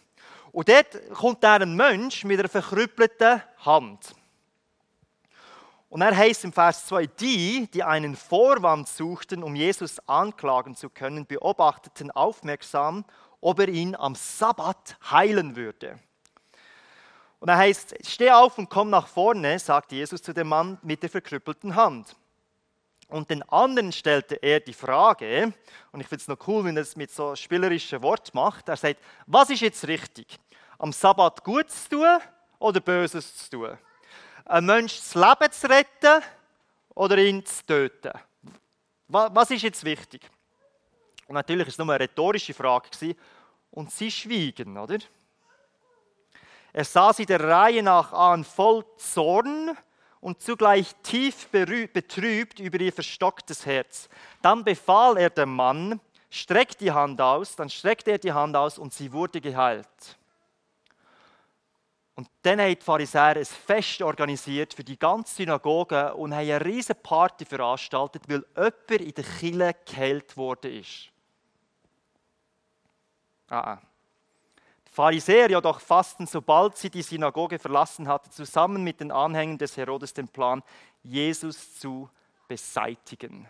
Und 0.52 0.68
dort 0.68 1.10
kommt 1.14 1.42
dann 1.42 1.62
ein 1.62 1.76
Mensch 1.76 2.24
mit 2.24 2.38
einer 2.38 2.48
verkrüppelten 2.50 3.42
Hand. 3.64 4.14
Und 5.92 6.00
er 6.00 6.16
heißt 6.16 6.44
im 6.44 6.54
Vers 6.54 6.86
2, 6.86 7.04
die, 7.04 7.68
die 7.70 7.82
einen 7.82 8.16
Vorwand 8.16 8.88
suchten, 8.88 9.42
um 9.42 9.54
Jesus 9.54 9.98
anklagen 10.08 10.74
zu 10.74 10.88
können, 10.88 11.26
beobachteten 11.26 12.10
aufmerksam, 12.10 13.04
ob 13.42 13.60
er 13.60 13.68
ihn 13.68 13.94
am 13.94 14.14
Sabbat 14.14 14.96
heilen 15.10 15.54
würde. 15.54 15.98
Und 17.40 17.50
er 17.50 17.58
heißt, 17.58 17.94
steh 18.06 18.30
auf 18.30 18.56
und 18.56 18.70
komm 18.70 18.88
nach 18.88 19.06
vorne, 19.06 19.58
sagt 19.58 19.92
Jesus 19.92 20.22
zu 20.22 20.32
dem 20.32 20.48
Mann 20.48 20.78
mit 20.80 21.02
der 21.02 21.10
verkrüppelten 21.10 21.74
Hand. 21.76 22.16
Und 23.08 23.28
den 23.28 23.42
anderen 23.50 23.92
stellte 23.92 24.36
er 24.36 24.60
die 24.60 24.72
Frage, 24.72 25.52
und 25.90 26.00
ich 26.00 26.06
finde 26.06 26.22
es 26.22 26.28
noch 26.28 26.48
cool, 26.48 26.64
wenn 26.64 26.76
er 26.78 26.84
es 26.84 26.96
mit 26.96 27.10
so 27.10 27.36
spielerischen 27.36 28.02
Wort 28.02 28.32
macht. 28.32 28.66
Er 28.70 28.78
sagt, 28.78 28.98
was 29.26 29.50
ist 29.50 29.60
jetzt 29.60 29.86
richtig? 29.86 30.38
Am 30.78 30.90
Sabbat 30.90 31.44
Gutes 31.44 31.82
zu 31.82 31.98
tun 31.98 32.18
oder 32.58 32.80
Böses 32.80 33.36
zu 33.36 33.50
tun? 33.50 33.78
Ein 34.44 34.66
Mensch 34.66 34.96
das 34.98 35.14
Leben 35.14 35.52
zu 35.52 35.68
retten 35.68 36.22
oder 36.94 37.18
ihn 37.18 37.44
zu 37.44 37.64
töten? 37.64 38.12
Was 39.08 39.50
ist 39.50 39.62
jetzt 39.62 39.84
wichtig? 39.84 40.28
Und 41.26 41.34
natürlich 41.34 41.68
ist 41.68 41.74
es 41.74 41.78
nur 41.78 41.92
eine 41.92 42.04
rhetorische 42.04 42.54
Frage 42.54 42.88
und 43.70 43.90
sie 43.90 44.10
schwiegen, 44.10 44.76
oder? 44.76 44.98
Er 46.72 46.84
sah 46.84 47.12
sie 47.12 47.26
der 47.26 47.40
Reihe 47.40 47.82
nach 47.82 48.12
an, 48.12 48.44
voll 48.44 48.84
Zorn 48.96 49.76
und 50.20 50.40
zugleich 50.40 50.94
tief 51.02 51.48
betrübt 51.48 52.60
über 52.60 52.80
ihr 52.80 52.92
verstocktes 52.92 53.66
Herz. 53.66 54.08
Dann 54.40 54.64
befahl 54.64 55.18
er 55.18 55.30
dem 55.30 55.54
Mann, 55.54 56.00
streck 56.30 56.78
die 56.78 56.92
Hand 56.92 57.20
aus, 57.20 57.56
dann 57.56 57.68
streckte 57.68 58.12
er 58.12 58.18
die 58.18 58.32
Hand 58.32 58.56
aus 58.56 58.78
und 58.78 58.94
sie 58.94 59.12
wurde 59.12 59.40
geheilt. 59.40 59.86
Und 62.22 62.30
dann 62.42 62.60
haben 62.60 62.76
die 62.76 62.84
Pharisäer 62.84 63.36
ein 63.36 63.44
Fest 63.44 64.00
organisiert 64.00 64.74
für 64.74 64.84
die 64.84 64.96
ganze 64.96 65.34
Synagoge 65.34 66.14
und 66.14 66.32
haben 66.32 66.48
eine 66.48 66.64
riesige 66.64 66.94
Party 66.94 67.44
veranstaltet, 67.44 68.22
weil 68.28 68.46
jemand 68.54 68.90
in 68.90 69.12
der 69.12 69.24
Kille 69.24 69.74
geheilt 69.84 70.36
worden 70.36 70.72
ist. 70.72 71.08
Ah, 73.48 73.72
ah. 73.72 73.82
Die 74.86 74.92
Pharisäer 74.92 75.50
jedoch 75.50 75.80
fassten, 75.80 76.28
sobald 76.28 76.76
sie 76.76 76.90
die 76.90 77.02
Synagoge 77.02 77.58
verlassen 77.58 78.06
hatten, 78.06 78.30
zusammen 78.30 78.84
mit 78.84 79.00
den 79.00 79.10
Anhängern 79.10 79.58
des 79.58 79.76
Herodes 79.76 80.14
den 80.14 80.28
Plan, 80.28 80.62
Jesus 81.02 81.76
zu 81.80 82.08
beseitigen. 82.46 83.48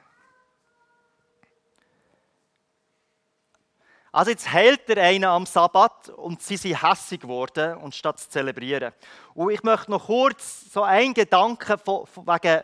Also 4.13 4.31
jetzt 4.31 4.53
hält 4.53 4.91
er 4.91 5.03
einen 5.03 5.25
am 5.25 5.47
Sabbat 5.47 6.11
und 6.11 6.43
sie 6.43 6.59
sind 6.59 6.83
hässig 6.83 7.23
geworden 7.23 7.79
und 7.79 7.95
statt 7.95 8.21
zu 8.21 8.29
zelebrieren. 8.29 8.93
Und 9.33 9.51
ich 9.51 9.63
möchte 9.63 9.91
noch 9.91 10.05
kurz 10.05 10.71
so 10.71 10.83
einen 10.83 11.15
Gedanken 11.15 11.79
von, 11.79 12.07
von 12.07 12.27
wegen 12.27 12.63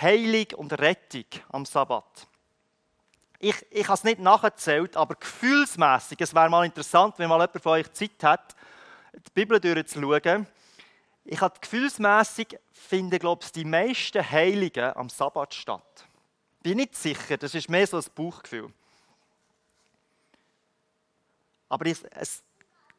Heilung 0.00 0.46
und 0.56 0.78
Rettung 0.78 1.24
am 1.50 1.64
Sabbat. 1.64 2.26
Ich, 3.38 3.56
ich 3.70 3.84
habe 3.88 3.94
es 3.94 4.04
nicht 4.04 4.20
nachgezählt, 4.20 4.94
aber 4.94 5.14
gefühlsmäßig, 5.14 6.20
es 6.20 6.34
wäre 6.34 6.50
mal 6.50 6.66
interessant, 6.66 7.18
wenn 7.18 7.30
mal 7.30 7.40
jemand 7.40 7.62
von 7.62 7.72
euch 7.72 7.90
Zeit 7.92 8.22
hat, 8.22 8.54
die 9.14 9.30
Bibel 9.34 9.58
durchzuschauen. 9.58 10.46
Ich 11.24 11.40
habe 11.40 11.58
gefühlsmäßig 11.58 12.58
finde, 12.72 13.18
glaube 13.18 13.42
ich, 13.44 13.52
die 13.52 13.64
meisten 13.64 14.30
Heiligen 14.30 14.94
am 14.96 15.08
Sabbat 15.08 15.54
statt. 15.54 16.06
Bin 16.62 16.76
nicht 16.76 16.94
sicher, 16.94 17.38
das 17.38 17.54
ist 17.54 17.70
mehr 17.70 17.86
so 17.86 17.96
ein 17.96 18.04
Bauchgefühl. 18.14 18.70
Aber 21.72 21.86
ich, 21.86 21.96
es, 22.10 22.44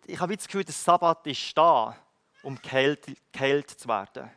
ich 0.08 0.20
habe 0.20 0.36
das 0.36 0.48
Gefühl, 0.48 0.64
der 0.64 0.74
Sabbat 0.74 1.28
ist 1.28 1.56
da, 1.56 1.96
um 2.42 2.60
geheilt, 2.60 3.06
geheilt 3.32 3.70
zu 3.70 3.88
werden. 3.88 4.32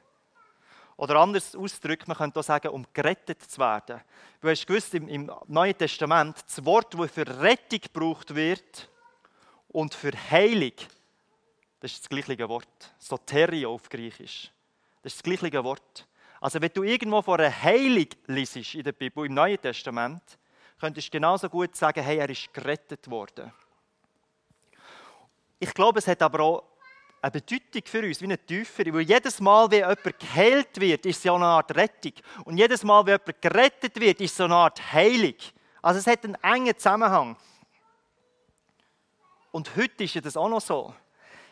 Oder 0.99 1.17
anders 1.17 1.57
ausgedrückt, 1.57 2.07
man 2.07 2.19
könnte 2.19 2.41
auch 2.41 2.45
sagen, 2.45 2.69
um 2.69 2.85
gerettet 2.93 3.41
zu 3.43 3.59
werden. 3.59 3.99
Du 4.43 4.51
hast 4.51 4.67
gewusst, 4.67 4.93
im, 4.93 5.09
im 5.09 5.33
Neuen 5.47 5.79
Testament, 5.79 6.37
das 6.47 6.63
Wort, 6.67 6.93
das 6.93 7.11
für 7.11 7.27
Rettung 7.41 7.81
gebraucht 7.81 8.35
wird 8.35 8.91
und 9.69 9.95
für 9.95 10.13
Heilung, 10.31 10.75
das 11.81 11.93
ist 11.93 12.03
das 12.03 12.09
gleiche 12.11 12.47
Wort. 12.47 12.95
Soterio 12.99 13.73
auf 13.73 13.89
Griechisch. 13.89 14.51
Das 15.01 15.15
ist 15.15 15.27
das 15.27 15.39
gleiche 15.39 15.65
Wort. 15.65 16.07
Also 16.43 16.61
wenn 16.61 16.73
du 16.75 16.83
irgendwo 16.83 17.23
von 17.23 17.41
einer 17.41 17.63
Heilung 17.63 18.09
liest 18.27 18.75
in 18.75 18.85
der 18.85 18.93
Bibel, 18.93 19.25
im 19.25 19.33
Neuen 19.33 19.59
Testament, 19.59 20.23
könntest 20.79 21.09
du 21.09 21.13
genauso 21.13 21.49
gut 21.49 21.75
sagen, 21.75 22.05
hey, 22.05 22.19
er 22.19 22.29
ist 22.29 22.53
gerettet 22.53 23.09
worden. 23.09 23.51
Ich 25.59 25.73
glaube, 25.73 25.99
es 25.99 26.07
hat 26.07 26.23
aber 26.23 26.41
auch 26.41 26.63
eine 27.23 27.31
Bedeutung 27.31 27.83
für 27.85 28.03
uns, 28.03 28.21
wie 28.21 28.27
eine 28.27 28.39
tiefere. 28.39 28.93
Weil 28.93 29.03
jedes 29.03 29.41
Mal, 29.41 29.71
wenn 29.71 29.81
jemand 29.81 30.19
geheilt 30.19 30.81
wird, 30.81 31.07
ist 31.07 31.19
es 31.19 31.25
ja 31.25 31.35
eine 31.35 31.47
Art 31.47 31.75
Rettung. 31.75 32.13
Und 32.45 32.59
jedes 32.59 32.85
Mal, 32.85 33.05
wenn 33.07 33.19
jemand 33.19 33.43
gerettet 33.43 33.99
wird, 33.99 34.21
ist 34.21 34.35
es 34.35 34.41
eine 34.41 34.55
Art 34.55 34.93
Heilung. 34.93 35.35
Also 35.83 36.01
es 36.01 36.07
hat 36.07 36.25
einen 36.25 36.37
engen 36.37 36.77
Zusammenhang. 36.77 37.37
Und 39.51 39.75
heute 39.77 40.05
ist 40.05 40.25
das 40.25 40.37
auch 40.37 40.49
noch 40.49 40.61
so. 40.61 40.95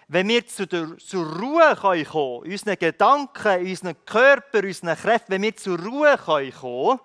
Wenn 0.07 0.29
wir 0.29 0.47
zu 0.47 0.67
der, 0.67 0.99
zur 0.99 1.39
Ruhe 1.39 1.75
kommen 1.77 2.05
können, 2.05 2.53
unseren 2.53 2.79
Gedanken, 2.79 3.67
unseren 3.67 4.05
Körper, 4.05 4.59
unseren 4.59 4.97
Kräften, 4.97 5.33
wenn 5.33 5.43
wir 5.43 5.57
zur 5.57 5.81
Ruhe 5.81 6.19
kommen 6.19 6.53
können, 6.53 7.01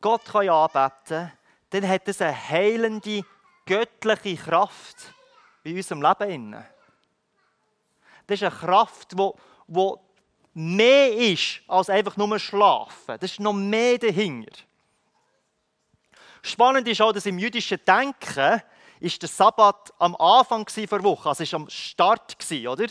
Gott 0.00 0.24
kann 0.24 0.48
anbeten, 0.48 1.32
dann 1.70 1.88
hat 1.88 2.08
es 2.08 2.22
eine 2.22 2.48
heilende 2.48 3.24
göttliche 3.66 4.36
Kraft 4.36 4.96
in 5.62 5.76
unserem 5.76 6.02
Leben. 6.02 6.64
Das 8.26 8.40
ist 8.40 8.42
eine 8.42 8.54
Kraft, 8.54 9.12
die, 9.12 9.92
mehr 10.54 11.12
ist 11.12 11.60
als 11.66 11.90
einfach 11.90 12.16
nur 12.16 12.38
schlafen. 12.38 13.18
Das 13.20 13.32
ist 13.32 13.40
noch 13.40 13.52
mehr 13.52 13.98
dahinter. 13.98 14.52
Spannend 16.42 16.86
ist 16.88 17.00
auch, 17.00 17.12
dass 17.12 17.26
im 17.26 17.38
jüdischen 17.38 17.80
Denken 17.86 18.62
ist 19.00 19.20
der 19.20 19.28
Sabbat 19.28 19.92
am 19.98 20.14
Anfang 20.16 20.66
der 20.66 21.02
Woche, 21.02 21.28
also 21.28 21.42
ist 21.42 21.54
am 21.54 21.68
Start 21.68 22.36
oder? 22.66 22.86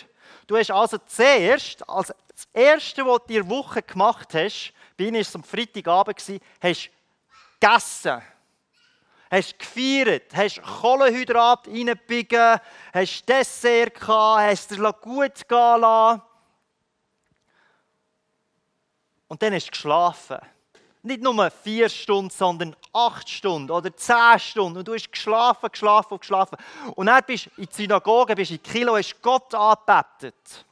Du 0.47 0.57
hast 0.57 0.71
also 0.71 0.97
zuerst, 1.05 1.88
als 1.88 2.07
das 2.07 2.47
Erste, 2.51 3.05
was 3.05 3.19
du 3.27 3.33
in 3.33 3.41
der 3.41 3.49
Woche 3.49 3.81
gemacht 3.81 4.33
hast, 4.33 4.73
bei 4.97 5.05
ihnen 5.05 5.15
war 5.15 5.21
es 5.21 5.36
am 5.36 5.43
Freitagabend, 5.43 6.19
hast 6.62 6.89
gegessen. 7.59 8.21
Hast 9.33 9.57
gefeiert, 9.57 10.31
hast 10.35 10.61
Kohlenhydrat 10.61 11.67
reingebiegen, 11.67 12.59
hast 12.93 13.27
Dessert 13.27 13.99
gehabt, 13.99 14.41
hast 14.41 14.71
es 14.71 14.77
gut 14.77 15.49
gehen 15.49 15.81
lassen. 15.81 16.21
Und 19.27 19.41
dann 19.41 19.55
hast 19.55 19.65
du 19.65 19.71
geschlafen. 19.71 20.37
Nicht 21.01 21.23
nur 21.23 21.49
vier 21.49 21.89
Stunden, 21.89 22.29
sondern 22.29 22.75
acht 22.93 23.27
Stunden 23.27 23.71
oder 23.71 23.97
zehn 23.97 24.37
Stunden. 24.37 24.77
Und 24.77 24.87
du 24.87 24.93
hast 24.93 25.11
geschlafen, 25.11 25.67
geschlafen 25.71 26.13
und 26.13 26.19
geschlafen. 26.19 26.55
Und 26.93 27.07
dann 27.07 27.23
bist 27.25 27.47
du 27.47 27.61
in 27.61 27.65
die 27.65 27.73
Synagoge, 27.73 28.35
bist 28.35 28.51
in 28.51 28.61
die 28.61 28.69
Kilo, 28.71 28.95
hast 28.95 29.19
Gott 29.19 29.55
angebetet. 29.55 30.63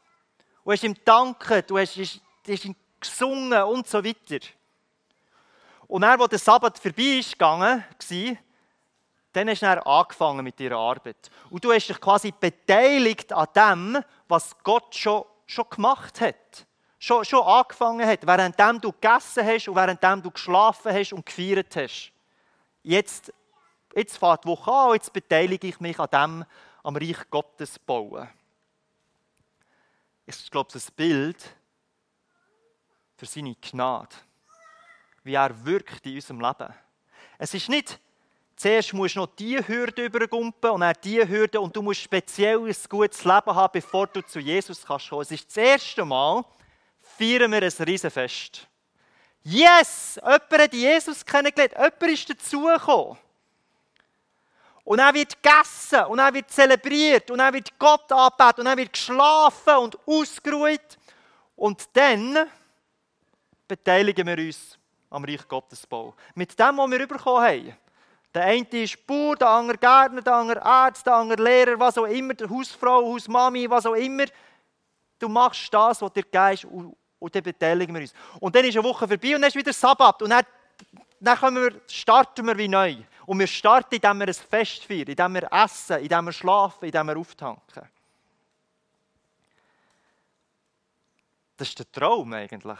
Du 0.63 0.71
hast 0.71 0.83
ihm 0.83 0.95
danken, 1.03 1.63
du 1.65 1.79
hast, 1.79 1.97
hast 1.97 2.65
ihm 2.65 2.75
gesungen 2.99 3.63
und 3.63 3.87
so 3.87 4.05
weiter. 4.05 4.45
Und 5.87 6.03
dann, 6.03 6.21
als 6.21 6.29
der 6.29 6.37
Sabbat 6.37 6.77
vorbei 6.77 7.17
ist 7.17 7.31
gegangen, 7.31 7.83
war, 7.83 8.37
dann 9.33 9.49
hast 9.49 9.61
du 9.61 9.65
dann 9.65 9.79
angefangen 9.79 10.43
mit 10.43 10.59
deiner 10.59 10.77
Arbeit. 10.77 11.29
Und 11.49 11.63
du 11.63 11.71
hast 11.71 11.87
dich 11.87 11.99
quasi 11.99 12.33
beteiligt 12.37 13.31
an 13.31 13.47
dem, 13.55 14.03
was 14.27 14.55
Gott 14.63 14.95
schon, 14.95 15.23
schon 15.45 15.69
gemacht 15.69 16.21
hat 16.21 16.65
schon, 17.01 17.25
schon 17.25 17.43
angefangen 17.43 18.07
hat, 18.07 18.25
während 18.25 18.83
du 18.83 18.91
gegessen 18.91 19.45
hast 19.45 19.67
und 19.67 19.75
während 19.75 20.03
du 20.23 20.31
geschlafen 20.31 20.93
hast 20.93 21.11
und 21.13 21.25
gefeiert 21.25 21.75
hast. 21.75 22.13
Jetzt, 22.83 23.33
jetzt 23.95 24.17
fährt 24.17 24.43
die 24.43 24.47
Woche 24.47 24.71
an 24.71 24.89
und 24.89 24.95
jetzt 24.95 25.11
beteilige 25.11 25.67
ich 25.67 25.79
mich 25.79 25.99
an 25.99 26.07
dem, 26.13 26.45
am 26.83 26.95
Reich 26.95 27.29
Gottes 27.29 27.77
bauen. 27.79 28.29
Ich 30.25 30.49
glaube, 30.49 30.69
es 30.69 30.75
ist 30.75 30.91
ein 30.91 30.95
Bild 30.95 31.55
für 33.17 33.25
seine 33.25 33.55
Gnade, 33.55 34.15
wie 35.23 35.33
er 35.33 35.65
wirkt 35.65 36.05
in 36.05 36.15
unserem 36.15 36.39
Leben. 36.39 36.73
Es 37.37 37.53
ist 37.53 37.67
nicht, 37.67 37.99
zuerst 38.61 38.93
musst 38.93 39.15
du 39.15 39.21
noch 39.21 39.35
diese 39.35 39.67
Hürde 39.67 40.05
übergumpen 40.05 40.71
und 40.71 40.81
dann 40.81 40.93
diese 41.03 41.27
Hürde 41.27 41.59
und 41.59 41.75
du 41.75 41.81
musst 41.81 42.01
speziell 42.01 42.59
ein 42.59 42.75
gutes 42.87 43.25
Leben 43.25 43.55
haben, 43.55 43.71
bevor 43.73 44.07
du 44.07 44.21
zu 44.21 44.39
Jesus 44.39 44.85
kannst 44.85 45.09
kommen. 45.09 45.23
Es 45.23 45.31
ist 45.31 45.47
das 45.47 45.57
erste 45.57 46.05
Mal, 46.05 46.45
feiern 47.01 47.51
wir 47.51 47.63
ein 47.63 47.85
Riesenfest. 47.85 48.67
Yes! 49.43 50.19
Jemand 50.21 50.51
hat 50.51 50.73
Jesus 50.73 51.25
kennengelernt, 51.25 51.73
jemand 51.73 52.03
ist 52.03 52.29
dazugekommen. 52.29 53.17
Und 54.83 54.99
er 54.99 55.13
wird 55.13 55.41
gegessen 55.41 56.05
und 56.05 56.19
er 56.19 56.33
wird 56.33 56.51
zelebriert 56.51 57.31
und 57.31 57.39
er 57.39 57.53
wird 57.53 57.77
Gott 57.79 58.11
angebetet 58.11 58.59
und 58.59 58.65
er 58.67 58.77
wird 58.77 58.93
geschlafen 58.93 59.77
und 59.77 59.97
ausgeruht. 60.07 60.97
Und 61.55 61.89
dann 61.93 62.47
beteiligen 63.67 64.27
wir 64.27 64.37
uns 64.37 64.77
am 65.09 65.23
Reich 65.23 65.47
Gottesbau. 65.47 66.15
Mit 66.35 66.57
dem, 66.59 66.77
was 66.77 66.91
wir 66.91 67.07
bekommen 67.07 67.43
haben. 67.43 67.77
Der 68.33 68.43
eine 68.43 68.65
ist 68.69 69.05
Bauer, 69.05 69.35
der 69.35 69.49
andere 69.49 69.77
Gärtner, 69.77 70.21
der 70.21 70.33
andere 70.33 70.61
Arzt, 70.63 71.05
der 71.05 71.15
andere 71.15 71.43
Lehrer, 71.43 71.79
was 71.79 71.97
auch 71.97 72.05
immer, 72.05 72.33
der 72.33 72.49
Hausfrau, 72.49 73.13
Hausmami, 73.13 73.69
was 73.69 73.85
auch 73.85 73.95
immer. 73.95 74.25
Du 75.19 75.27
machst 75.27 75.73
das, 75.73 76.01
was 76.01 76.13
dir 76.13 76.23
gegeben 76.23 76.53
ist 76.53 76.65
und 77.19 77.35
dann 77.35 77.43
beteiligen 77.43 77.93
wir 77.93 78.01
uns. 78.01 78.13
Und 78.39 78.55
dann 78.55 78.65
ist 78.65 78.75
eine 78.75 78.83
Woche 78.83 79.07
vorbei 79.07 79.35
und 79.35 79.41
dann 79.41 79.49
ist 79.49 79.55
wieder 79.55 79.73
Sabbat 79.73 80.21
und 80.21 80.29
dann, 80.29 80.45
dann 81.19 81.55
wir, 81.55 81.81
starten 81.87 82.47
wir 82.47 82.57
wie 82.57 82.67
neu. 82.67 82.95
Und 83.25 83.37
wir 83.39 83.47
starten, 83.47 83.95
indem 83.95 84.19
wir 84.19 84.27
ein 84.27 84.33
Fest 84.33 84.85
feiern, 84.85 85.07
indem 85.07 85.33
wir 85.35 85.51
essen, 85.51 85.99
indem 85.99 86.25
wir 86.25 86.31
schlafen, 86.31 86.85
indem 86.85 87.07
wir 87.07 87.17
auftanken. 87.17 87.87
Das 91.57 91.67
ist 91.67 91.77
der 91.77 91.91
Traum 91.91 92.33
eigentlich. 92.33 92.79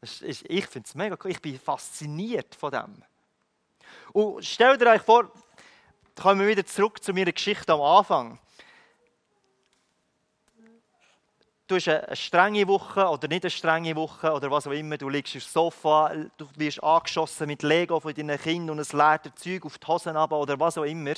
Ist, 0.00 0.22
ich 0.48 0.66
finde 0.66 0.86
es 0.86 0.94
mega 0.94 1.16
cool. 1.22 1.30
Ich 1.32 1.42
bin 1.42 1.58
fasziniert 1.58 2.54
von 2.54 2.70
dem. 2.70 3.02
Und 4.16 4.46
stellt 4.46 4.82
euch 4.82 5.02
vor, 5.02 5.30
kommen 6.18 6.40
wir 6.40 6.48
wieder 6.48 6.64
zurück 6.64 7.04
zu 7.04 7.12
meiner 7.12 7.32
Geschichte 7.32 7.70
am 7.70 7.82
Anfang. 7.82 8.38
du 11.66 11.74
hast 11.74 11.88
eine 11.88 12.16
strenge 12.16 12.66
Woche 12.66 13.06
oder 13.06 13.28
nicht 13.28 13.44
eine 13.44 13.50
strenge 13.50 13.94
Woche 13.94 14.32
oder 14.32 14.50
was 14.50 14.66
auch 14.66 14.72
immer, 14.72 14.96
du 14.96 15.10
liegst 15.10 15.36
auf 15.36 15.42
dem 15.42 15.52
Sofa, 15.52 16.14
du 16.38 16.48
wirst 16.54 16.82
angeschossen 16.82 17.46
mit 17.46 17.62
Lego 17.62 18.00
von 18.00 18.14
deinen 18.14 18.40
Kindern 18.40 18.70
und 18.70 18.78
es 18.78 18.94
leert 18.94 19.38
Zeug 19.38 19.66
auf 19.66 19.76
die 19.76 19.86
Hosen 19.86 20.16
ab 20.16 20.32
oder 20.32 20.58
was 20.58 20.78
auch 20.78 20.84
immer. 20.84 21.12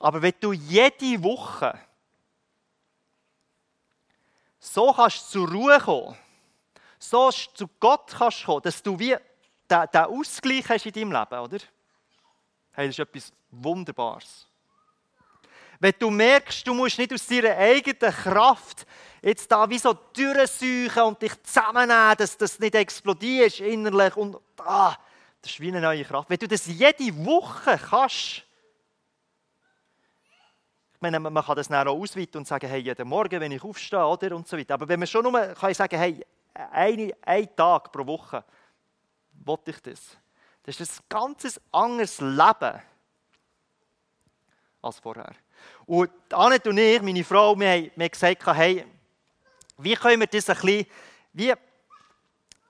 Aber 0.00 0.22
wenn 0.22 0.32
du 0.40 0.54
jede 0.54 1.22
Woche 1.22 1.78
so 4.58 4.90
kannst 4.90 5.30
zur 5.30 5.50
Ruhe 5.50 5.78
kommen, 5.80 6.16
so 6.98 7.30
zu 7.30 7.68
Gott 7.78 8.10
kannst 8.16 8.46
kommen, 8.46 8.62
dass 8.62 8.82
du 8.82 8.98
wie 8.98 9.18
den, 9.70 10.00
Ausgleich 10.02 10.68
hast 10.68 10.86
in 10.86 10.92
deinem 10.92 11.12
Leben, 11.12 11.40
oder? 11.40 11.58
Hey, 12.72 12.86
das 12.86 12.98
ist 12.98 12.98
etwas 12.98 13.32
Wunderbares. 13.50 14.46
Wenn 15.80 15.94
du 15.98 16.10
merkst, 16.10 16.66
du 16.66 16.74
musst 16.74 16.98
nicht 16.98 17.12
aus 17.12 17.26
deiner 17.26 17.56
eigenen 17.56 18.12
Kraft 18.12 18.86
jetzt 19.22 19.50
da 19.50 19.68
wie 19.68 19.78
so 19.78 19.92
durchsuchen 19.92 21.02
und 21.02 21.20
dich 21.20 21.42
zusammennehmen, 21.42 22.16
dass 22.16 22.36
das 22.36 22.58
nicht 22.58 22.74
explodierst 22.74 23.60
innerlich 23.60 24.16
und 24.16 24.36
ah, 24.58 24.96
das 25.40 25.52
ist 25.52 25.60
wie 25.60 25.68
eine 25.68 25.80
neue 25.80 26.04
Kraft. 26.04 26.30
Wenn 26.30 26.38
du 26.38 26.48
das 26.48 26.66
jede 26.66 27.24
Woche 27.24 27.78
kannst, 27.78 28.44
ich 30.94 31.00
meine, 31.00 31.20
man 31.20 31.44
kann 31.44 31.56
das 31.56 31.68
dann 31.68 31.86
auch 31.86 32.00
ausweiten 32.00 32.38
und 32.38 32.46
sagen, 32.46 32.66
hey, 32.66 32.80
jeden 32.80 33.06
Morgen, 33.06 33.38
wenn 33.38 33.52
ich 33.52 33.62
aufstehe, 33.62 34.06
oder, 34.06 34.34
und 34.34 34.48
so 34.48 34.56
weiter. 34.56 34.74
Aber 34.74 34.88
wenn 34.88 34.98
man 34.98 35.06
schon 35.06 35.22
nur 35.22 35.38
kann 35.48 35.74
sagen, 35.74 35.98
hey, 35.98 36.24
einen, 36.54 37.12
einen 37.22 37.54
Tag 37.54 37.92
pro 37.92 38.06
Woche, 38.06 38.42
wollte 39.44 39.70
ich 39.70 39.80
das. 39.80 40.16
Das 40.62 40.80
ist 40.80 41.00
ein 41.00 41.04
ganz 41.08 41.60
anderes 41.72 42.20
Leben 42.20 42.80
als 44.80 44.98
vorher. 44.98 45.34
Und 45.86 46.10
Annette 46.30 46.70
und 46.70 46.78
ich, 46.78 47.00
meine 47.02 47.24
Frau, 47.24 47.58
wir 47.58 47.68
haben, 47.68 47.90
wir 47.94 48.04
haben 48.04 48.10
gesagt, 48.10 48.46
hey, 48.56 48.84
wie 49.78 49.94
können 49.94 50.20
wir 50.20 50.26
das 50.26 50.48
ein 50.48 50.56
bisschen, 50.56 50.86
wie, 51.32 51.52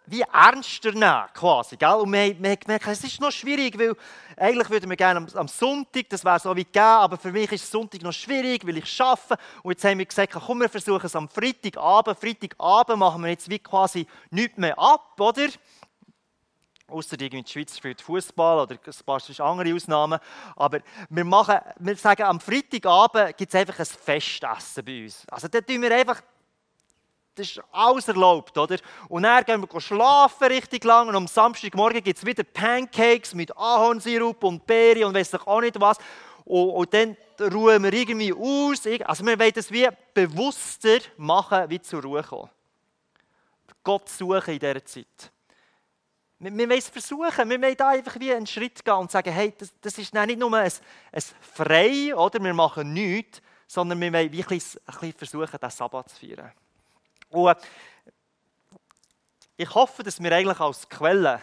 wie 0.06 0.20
ernster 0.20 0.92
nehmen, 0.92 1.24
quasi, 1.32 1.76
gell? 1.76 1.94
Und 1.94 2.12
wir, 2.12 2.38
wir 2.40 2.50
haben 2.50 2.60
gemerkt, 2.60 2.86
es 2.88 3.04
ist 3.04 3.20
noch 3.20 3.30
schwierig, 3.30 3.78
weil 3.78 3.94
eigentlich 4.36 4.68
würden 4.68 4.90
wir 4.90 4.96
gerne 4.96 5.20
am, 5.20 5.28
am 5.34 5.48
Sonntag, 5.48 6.08
das 6.08 6.24
wäre 6.24 6.38
so 6.38 6.54
wie 6.54 6.64
gegeben, 6.64 6.84
aber 6.84 7.16
für 7.16 7.32
mich 7.32 7.50
ist 7.52 7.70
Sonntag 7.70 8.02
noch 8.02 8.12
schwierig, 8.12 8.66
weil 8.66 8.78
ich 8.78 9.00
arbeite. 9.00 9.38
Und 9.62 9.72
jetzt 9.72 9.84
haben 9.84 9.98
wir 9.98 10.06
gesagt, 10.06 10.32
komm, 10.32 10.60
wir 10.60 10.68
versuchen 10.68 11.06
es 11.06 11.16
am 11.16 11.28
Freitagabend. 11.28 12.18
Freitagabend 12.18 12.98
machen 12.98 13.22
wir 13.22 13.30
jetzt 13.30 13.48
wie 13.48 13.58
quasi 13.58 14.06
nichts 14.30 14.58
mehr 14.58 14.78
ab, 14.78 15.18
oder? 15.18 15.48
Außer 16.86 17.16
die 17.16 17.44
Schweiz 17.46 17.76
spielt 17.76 18.02
Fußball 18.02 18.60
oder 18.60 18.74
ein 18.74 18.94
paar 19.06 19.20
andere 19.40 19.74
Ausnahmen. 19.74 20.20
Aber 20.54 20.80
wir, 21.08 21.24
machen, 21.24 21.58
wir 21.78 21.96
sagen, 21.96 22.22
am 22.24 22.40
Freitagabend 22.40 23.36
gibt 23.36 23.54
es 23.54 23.58
einfach 23.58 23.78
ein 23.78 23.86
Festessen 23.86 24.84
bei 24.84 25.04
uns. 25.04 25.24
Also 25.28 25.48
da 25.48 25.60
tun 25.62 25.80
wir 25.80 25.94
einfach, 25.94 26.20
das 27.34 27.50
ist 27.50 27.62
alles 27.72 28.06
erlaubt, 28.06 28.56
oder? 28.56 28.76
Und 29.08 29.22
dann 29.22 29.44
gehen 29.44 29.62
wir 29.62 29.80
schlafen 29.80 30.46
richtig 30.48 30.84
lang 30.84 31.08
und 31.08 31.16
am 31.16 31.26
Samstagmorgen 31.26 32.02
gibt 32.02 32.18
es 32.18 32.24
wieder 32.24 32.44
Pancakes 32.44 33.34
mit 33.34 33.56
Ahornsirup 33.56 34.44
und 34.44 34.66
Beeren 34.66 35.04
und 35.04 35.14
weiß 35.14 35.34
auch 35.46 35.60
nicht 35.60 35.80
was. 35.80 35.96
Und, 36.44 36.70
und, 36.70 36.94
dann 36.94 37.16
ruhen 37.40 37.82
wir 37.82 37.92
irgendwie 37.92 38.32
aus. 38.32 38.86
Also 39.06 39.24
wir 39.24 39.38
wollen 39.38 39.52
das 39.54 39.72
wie 39.72 39.88
bewusster 40.12 40.98
machen, 41.16 41.70
wie 41.70 41.80
zur 41.80 42.02
Ruhe 42.02 42.22
kommen. 42.22 42.50
Gott 43.82 44.08
suchen 44.08 44.54
in 44.54 44.58
dieser 44.58 44.84
Zeit. 44.84 45.33
Wir, 46.38 46.52
wir 46.52 46.68
wollen 46.68 46.78
es 46.78 46.88
versuchen. 46.88 47.50
Wir 47.50 47.62
wollen 47.62 47.76
da 47.76 47.88
einfach 47.88 48.18
wie 48.18 48.32
einen 48.32 48.46
Schritt 48.46 48.84
gehen 48.84 48.94
und 48.94 49.10
sagen, 49.10 49.32
hey, 49.32 49.54
das, 49.56 49.72
das 49.80 49.98
ist 49.98 50.12
nicht 50.12 50.38
nur 50.38 50.54
ein, 50.54 50.70
ein 51.12 51.22
Frei, 51.40 52.14
oder 52.14 52.42
wir 52.42 52.54
machen 52.54 52.92
nichts, 52.92 53.40
sondern 53.66 54.00
wir 54.00 54.12
wollen 54.12 54.32
wirklich 54.32 54.64
ein 54.86 54.92
bisschen 54.92 55.12
versuchen, 55.12 55.58
den 55.60 55.70
Sabbat 55.70 56.10
zu 56.10 56.16
feiern. 56.16 56.52
Und 57.30 57.56
ich 59.56 59.74
hoffe, 59.74 60.02
dass 60.02 60.22
wir 60.22 60.32
eigentlich 60.32 60.60
als 60.60 60.88
Quelle 60.88 61.40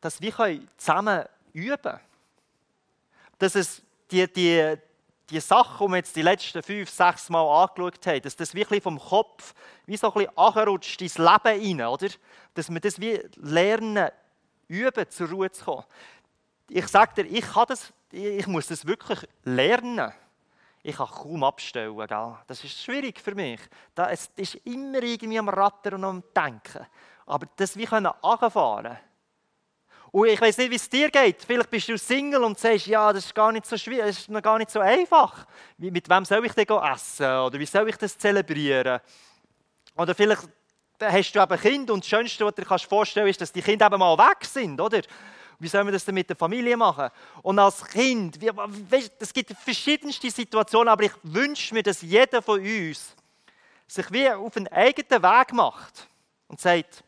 dass 0.00 0.20
wir 0.20 0.32
zusammen 0.76 1.24
üben 1.52 1.76
können. 1.82 2.00
Dass 3.38 3.54
es 3.54 3.82
die, 4.10 4.30
die, 4.32 4.76
die 5.30 5.40
Sachen, 5.40 5.86
die 5.86 5.92
wir 5.92 5.96
jetzt 5.98 6.16
die 6.16 6.22
letzten 6.22 6.62
fünf, 6.62 6.90
sechs 6.90 7.28
Mal 7.30 7.62
angeschaut 7.62 8.06
haben, 8.06 8.22
dass 8.22 8.36
das 8.36 8.54
wirklich 8.54 8.82
vom 8.82 8.98
Kopf 8.98 9.54
wie 9.86 9.96
so 9.96 10.08
ein 10.08 10.14
bisschen 10.14 10.36
anrutscht 10.36 11.00
ins 11.00 11.18
Leben 11.18 11.60
hinein, 11.60 11.86
oder? 11.86 12.08
Dass 12.54 12.68
wir 12.68 12.80
das 12.80 13.00
wie 13.00 13.20
lernen, 13.36 14.10
üben, 14.68 15.08
zur 15.08 15.28
Ruhe 15.28 15.50
zu 15.50 15.64
kommen. 15.64 15.84
Ich 16.68 16.86
sage 16.88 17.22
dir, 17.22 17.30
ich, 17.30 17.44
kann 17.44 17.66
das, 17.68 17.92
ich 18.10 18.46
muss 18.46 18.68
das 18.68 18.86
wirklich 18.86 19.20
lernen. 19.44 20.12
Ich 20.82 20.96
kann 20.96 21.08
kaum 21.08 21.44
abstellen. 21.44 21.96
Gell? 21.96 22.36
Das 22.46 22.64
ist 22.64 22.82
schwierig 22.82 23.20
für 23.20 23.34
mich. 23.34 23.60
Es 23.96 24.30
ist 24.36 24.54
immer 24.64 25.02
irgendwie 25.02 25.38
am 25.38 25.48
Rattern 25.48 26.04
und 26.04 26.04
am 26.04 26.24
Denken. 26.34 26.86
Aber 27.26 27.46
das 27.56 27.76
wie 27.76 27.84
können 27.84 28.10
anfahren 28.22 28.98
Und 30.12 30.26
ich 30.28 30.40
weiß 30.40 30.58
nicht, 30.58 30.70
wie 30.70 30.76
es 30.76 30.88
dir 30.88 31.10
geht. 31.10 31.44
Vielleicht 31.44 31.70
bist 31.70 31.88
du 31.88 31.96
Single 31.96 32.42
und 32.42 32.58
sagst, 32.58 32.86
ja, 32.86 33.12
das 33.12 33.26
ist 33.26 33.34
gar 33.34 33.52
nicht 33.52 33.66
so 33.66 33.76
schwierig, 33.76 34.06
das 34.06 34.18
ist 34.18 34.28
noch 34.28 34.42
gar 34.42 34.58
nicht 34.58 34.70
so 34.70 34.80
einfach. 34.80 35.46
Mit 35.78 36.08
wem 36.08 36.24
soll 36.24 36.44
ich 36.44 36.52
denn 36.52 36.66
essen? 36.66 37.26
Oder 37.26 37.58
wie 37.58 37.66
soll 37.66 37.88
ich 37.88 37.96
das 37.96 38.18
zelebrieren? 38.18 39.00
Oder 39.96 40.14
vielleicht 40.14 40.48
hast 41.00 41.32
du 41.32 41.40
eben 41.40 41.60
Kind 41.60 41.90
und 41.90 42.02
das 42.02 42.08
Schönste, 42.08 42.44
was 42.44 42.54
du 42.54 42.62
dir 42.62 42.78
vorstellen 42.78 43.26
kannst, 43.26 43.40
ist, 43.40 43.40
dass 43.40 43.52
die 43.52 43.62
Kinder 43.62 43.86
eben 43.86 43.98
mal 43.98 44.18
weg 44.18 44.44
sind, 44.44 44.80
oder? 44.80 45.00
Wie 45.58 45.68
soll 45.68 45.84
man 45.84 45.92
das 45.92 46.06
denn 46.06 46.14
mit 46.14 46.28
der 46.28 46.36
Familie 46.36 46.76
machen? 46.76 47.10
Und 47.42 47.58
als 47.58 47.84
Kind, 47.84 48.38
es 49.18 49.32
gibt 49.32 49.52
verschiedenste 49.62 50.30
Situationen, 50.30 50.88
aber 50.88 51.04
ich 51.04 51.12
wünsche 51.22 51.74
mir, 51.74 51.82
dass 51.82 52.00
jeder 52.00 52.40
von 52.40 52.60
uns 52.60 53.14
sich 53.86 54.10
wie 54.10 54.30
auf 54.30 54.56
einen 54.56 54.68
eigenen 54.68 55.22
Weg 55.22 55.52
macht 55.52 56.08
und 56.48 56.58
sagt, 56.58 57.04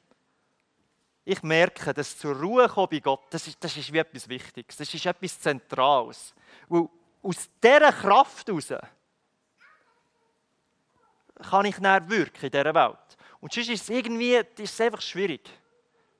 ich 1.24 1.42
merke, 1.42 1.94
dass 1.94 2.18
zur 2.18 2.36
Ruhe 2.36 2.68
kommen 2.68 2.88
bei 2.90 2.98
Gott, 2.98 3.22
das 3.30 3.46
ist, 3.46 3.62
das 3.62 3.76
ist 3.76 3.92
wie 3.92 3.98
etwas 3.98 4.28
Wichtiges, 4.28 4.76
das 4.76 4.92
ist 4.92 5.06
etwas 5.06 5.38
Zentrales. 5.40 6.34
Weil 6.68 6.88
aus 7.22 7.48
dieser 7.62 7.92
Kraft 7.92 8.48
heraus 8.48 8.72
kann 11.50 11.66
ich 11.66 11.78
näher 11.78 12.08
wirken 12.08 12.46
in 12.46 12.50
dieser 12.50 12.74
Welt. 12.74 13.16
Und 13.40 13.52
sonst 13.52 13.68
ist 13.68 13.82
es 13.82 13.88
irgendwie 13.88 14.34
ist 14.34 14.74
es 14.74 14.80
einfach 14.80 15.00
schwierig. 15.00 15.48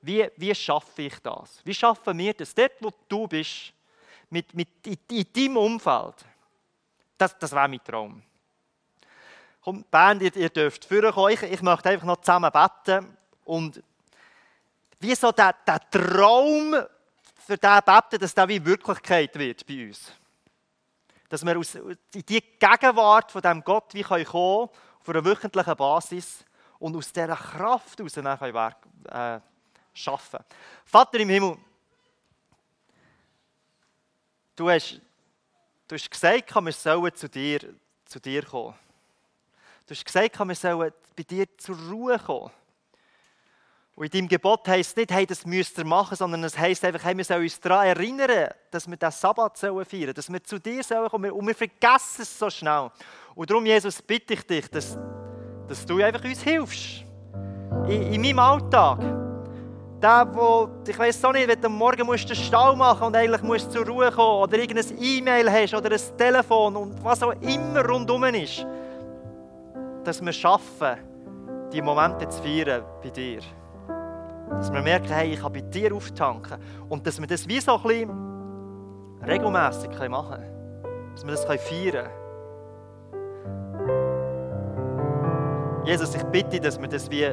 Wie, 0.01 0.29
wie 0.35 0.53
schaffe 0.53 1.03
ich 1.03 1.17
das? 1.19 1.61
Wie 1.63 1.73
schaffen 1.73 2.17
wir 2.17 2.33
das? 2.33 2.53
Dort, 2.53 2.73
wo 2.81 2.91
du 3.07 3.27
bist, 3.27 3.73
mit, 4.29 4.53
mit, 4.53 4.67
in, 4.85 4.97
in 5.09 5.25
deinem 5.31 5.57
Umfeld, 5.57 6.15
das, 7.17 7.37
das 7.37 7.51
wäre 7.53 7.69
mein 7.69 7.83
Traum. 7.83 8.21
Komm, 9.61 9.85
Band, 9.89 10.21
ihr, 10.21 10.35
ihr 10.35 10.49
dürft 10.49 10.83
vorkommen. 10.83 11.31
Ich, 11.31 11.41
ich 11.43 11.61
möchte 11.61 11.89
einfach 11.89 12.05
noch 12.05 12.19
zusammen 12.19 12.51
beten 12.51 13.17
und 13.45 13.81
wie 15.03 15.15
so 15.15 15.31
der, 15.31 15.53
der 15.67 15.79
Traum 15.89 16.75
für 17.45 17.57
den 17.57 17.79
beten, 17.85 18.19
dass 18.19 18.33
der 18.33 18.47
wie 18.47 18.65
Wirklichkeit 18.65 19.37
wird 19.37 19.65
bei 19.67 19.87
uns. 19.87 20.11
Dass 21.27 21.45
wir 21.45 21.57
aus, 21.57 21.75
in 21.75 21.97
die 22.13 22.41
Gegenwart 22.57 23.31
von 23.31 23.41
dem 23.41 23.63
Gott 23.63 23.93
wie 23.93 24.03
kommen 24.03 24.23
können, 24.25 24.69
auf 24.99 25.09
einer 25.09 25.25
wöchentlichen 25.25 25.75
Basis 25.75 26.45
und 26.79 26.95
aus 26.95 27.11
dieser 27.11 27.35
Kraft 27.35 27.99
heraus 27.99 28.13
dann 28.13 28.39
können 28.39 28.75
äh, 29.09 29.39
schaffen. 29.93 30.39
Vater 30.85 31.19
im 31.19 31.29
Himmel, 31.29 31.57
du 34.55 34.69
hast, 34.69 35.01
du 35.87 35.95
hast 35.95 36.09
gesagt, 36.09 36.55
wir 36.55 36.71
sollen 36.71 37.15
zu 37.15 37.27
dir, 37.27 37.59
zu 38.05 38.19
dir 38.19 38.43
kommen. 38.45 38.75
Du 39.85 39.93
hast 39.93 40.05
gesagt, 40.05 40.39
wir 40.39 40.55
sollen 40.55 40.93
bei 41.15 41.23
dir 41.23 41.57
zur 41.57 41.77
Ruhe 41.89 42.17
kommen. 42.17 42.51
Und 43.95 44.05
in 44.05 44.11
deinem 44.11 44.27
Gebot 44.27 44.67
heisst 44.67 44.91
es 44.91 44.95
nicht, 44.95 45.11
hey, 45.11 45.25
das 45.25 45.45
müsst 45.45 45.77
ihr 45.77 45.85
machen, 45.85 46.15
sondern 46.15 46.43
es 46.43 46.57
heisst 46.57 46.83
einfach, 46.83 47.03
hey, 47.03 47.15
wir 47.15 47.23
sollen 47.23 47.43
uns 47.43 47.59
daran 47.59 47.85
erinnern, 47.85 48.49
dass 48.71 48.89
wir 48.89 48.97
den 48.97 49.11
Sabbat 49.11 49.57
feiern 49.57 49.85
sollen, 49.85 50.13
dass 50.15 50.31
wir 50.31 50.43
zu 50.43 50.59
dir 50.59 50.83
sollen 50.83 51.09
kommen. 51.09 51.31
Und 51.31 51.45
wir 51.45 51.53
vergessen 51.53 52.23
es 52.23 52.39
so 52.39 52.49
schnell. 52.49 52.89
Und 53.35 53.49
darum, 53.49 53.65
Jesus, 53.65 54.01
bitte 54.01 54.33
ich 54.33 54.47
dich, 54.47 54.67
dass, 54.69 54.97
dass 55.67 55.85
du 55.85 56.01
einfach 56.01 56.23
uns 56.23 56.41
hilfst. 56.41 57.05
In, 57.87 58.13
in 58.13 58.21
meinem 58.21 58.39
Alltag. 58.39 58.99
Der, 60.01 60.27
wo, 60.33 60.69
ich 60.87 60.97
weiß 60.97 61.23
auch 61.25 61.31
nicht, 61.31 61.47
wenn 61.47 61.61
du 61.61 61.69
morgen 61.69 62.05
musst 62.05 62.27
den 62.27 62.35
Stall 62.35 62.75
machen 62.75 63.07
und 63.07 63.15
eigentlich 63.15 63.41
musst 63.43 63.71
zur 63.71 63.85
Ruhe 63.85 64.11
kommen 64.11 64.41
oder 64.41 64.57
irgendein 64.57 64.97
E-Mail 64.99 65.49
hast 65.49 65.73
oder 65.75 65.91
ein 65.91 66.17
Telefon 66.17 66.75
und 66.75 67.03
was 67.03 67.23
auch 67.23 67.31
immer 67.41 67.85
rundum 67.85 68.23
ist, 68.25 68.65
dass 70.03 70.19
wir 70.21 70.33
schaffen, 70.33 70.97
die 71.71 71.81
Momente 71.81 72.27
zu 72.27 72.41
feiern 72.41 72.83
bei 73.01 73.11
dir. 73.11 73.39
Dass 74.57 74.71
wir 74.71 74.81
merken, 74.81 75.09
hey, 75.09 75.33
ich 75.33 75.41
kann 75.41 75.53
bei 75.53 75.61
dir 75.61 75.93
auftanken. 75.93 76.57
Und 76.89 77.05
dass 77.05 77.19
wir 77.19 77.27
das 77.27 77.47
wie 77.47 77.59
so 77.59 77.75
ein 77.75 77.83
bisschen 77.83 78.09
regelmässig 79.25 79.91
machen 80.09 80.35
können. 80.35 81.13
Dass 81.13 81.25
wir 81.25 81.31
das 81.31 81.45
feiern 81.45 82.07
können. 82.07 82.23
Jesus, 85.85 86.15
ich 86.15 86.23
bitte, 86.23 86.59
dass 86.61 86.79
wir 86.79 86.87
das 86.87 87.11
wie 87.11 87.27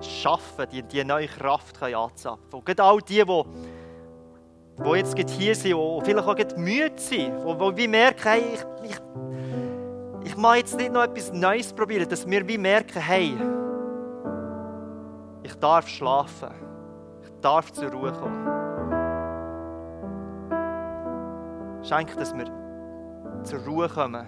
schaffen, 0.00 0.66
die, 0.70 0.82
die 0.82 1.04
neue 1.04 1.28
Kraft 1.28 1.80
anzapfen 1.82 2.50
können. 2.50 2.60
Und 2.60 2.66
gerade 2.66 2.82
all 2.82 2.98
die, 2.98 3.22
die, 3.24 3.44
die 4.82 4.90
jetzt 4.96 5.30
hier 5.30 5.54
sind, 5.54 5.76
die 5.76 6.00
vielleicht 6.04 6.28
auch 6.28 6.56
müde 6.56 6.92
sind, 6.96 7.32
die, 7.44 7.74
die 7.74 7.88
merken, 7.88 8.22
hey, 8.24 8.42
ich, 8.54 8.90
ich, 8.90 8.96
ich 10.24 10.36
mache 10.36 10.58
jetzt 10.58 10.76
nicht 10.76 10.92
noch 10.92 11.04
etwas 11.04 11.32
Neues 11.32 11.72
probieren, 11.72 12.08
dass 12.08 12.28
wir 12.28 12.48
wie 12.48 12.58
merken, 12.58 13.00
hey, 13.00 13.36
ich 15.44 15.54
darf 15.56 15.86
schlafen. 15.86 16.50
Ich 17.22 17.30
darf 17.40 17.72
zur 17.72 17.92
Ruhe 17.92 18.12
kommen. 18.12 18.48
Schenk, 21.84 22.16
dass 22.16 22.34
wir 22.34 22.46
zur 23.42 23.60
Ruhe 23.60 23.88
kommen 23.88 24.26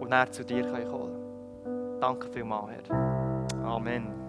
und 0.00 0.08
näher 0.08 0.30
zu 0.30 0.44
dir 0.44 0.64
kommen 0.64 0.88
können. 0.88 2.00
Danke 2.00 2.28
vielmals, 2.28 2.88
Herr. 2.88 3.64
Amen. 3.64 4.19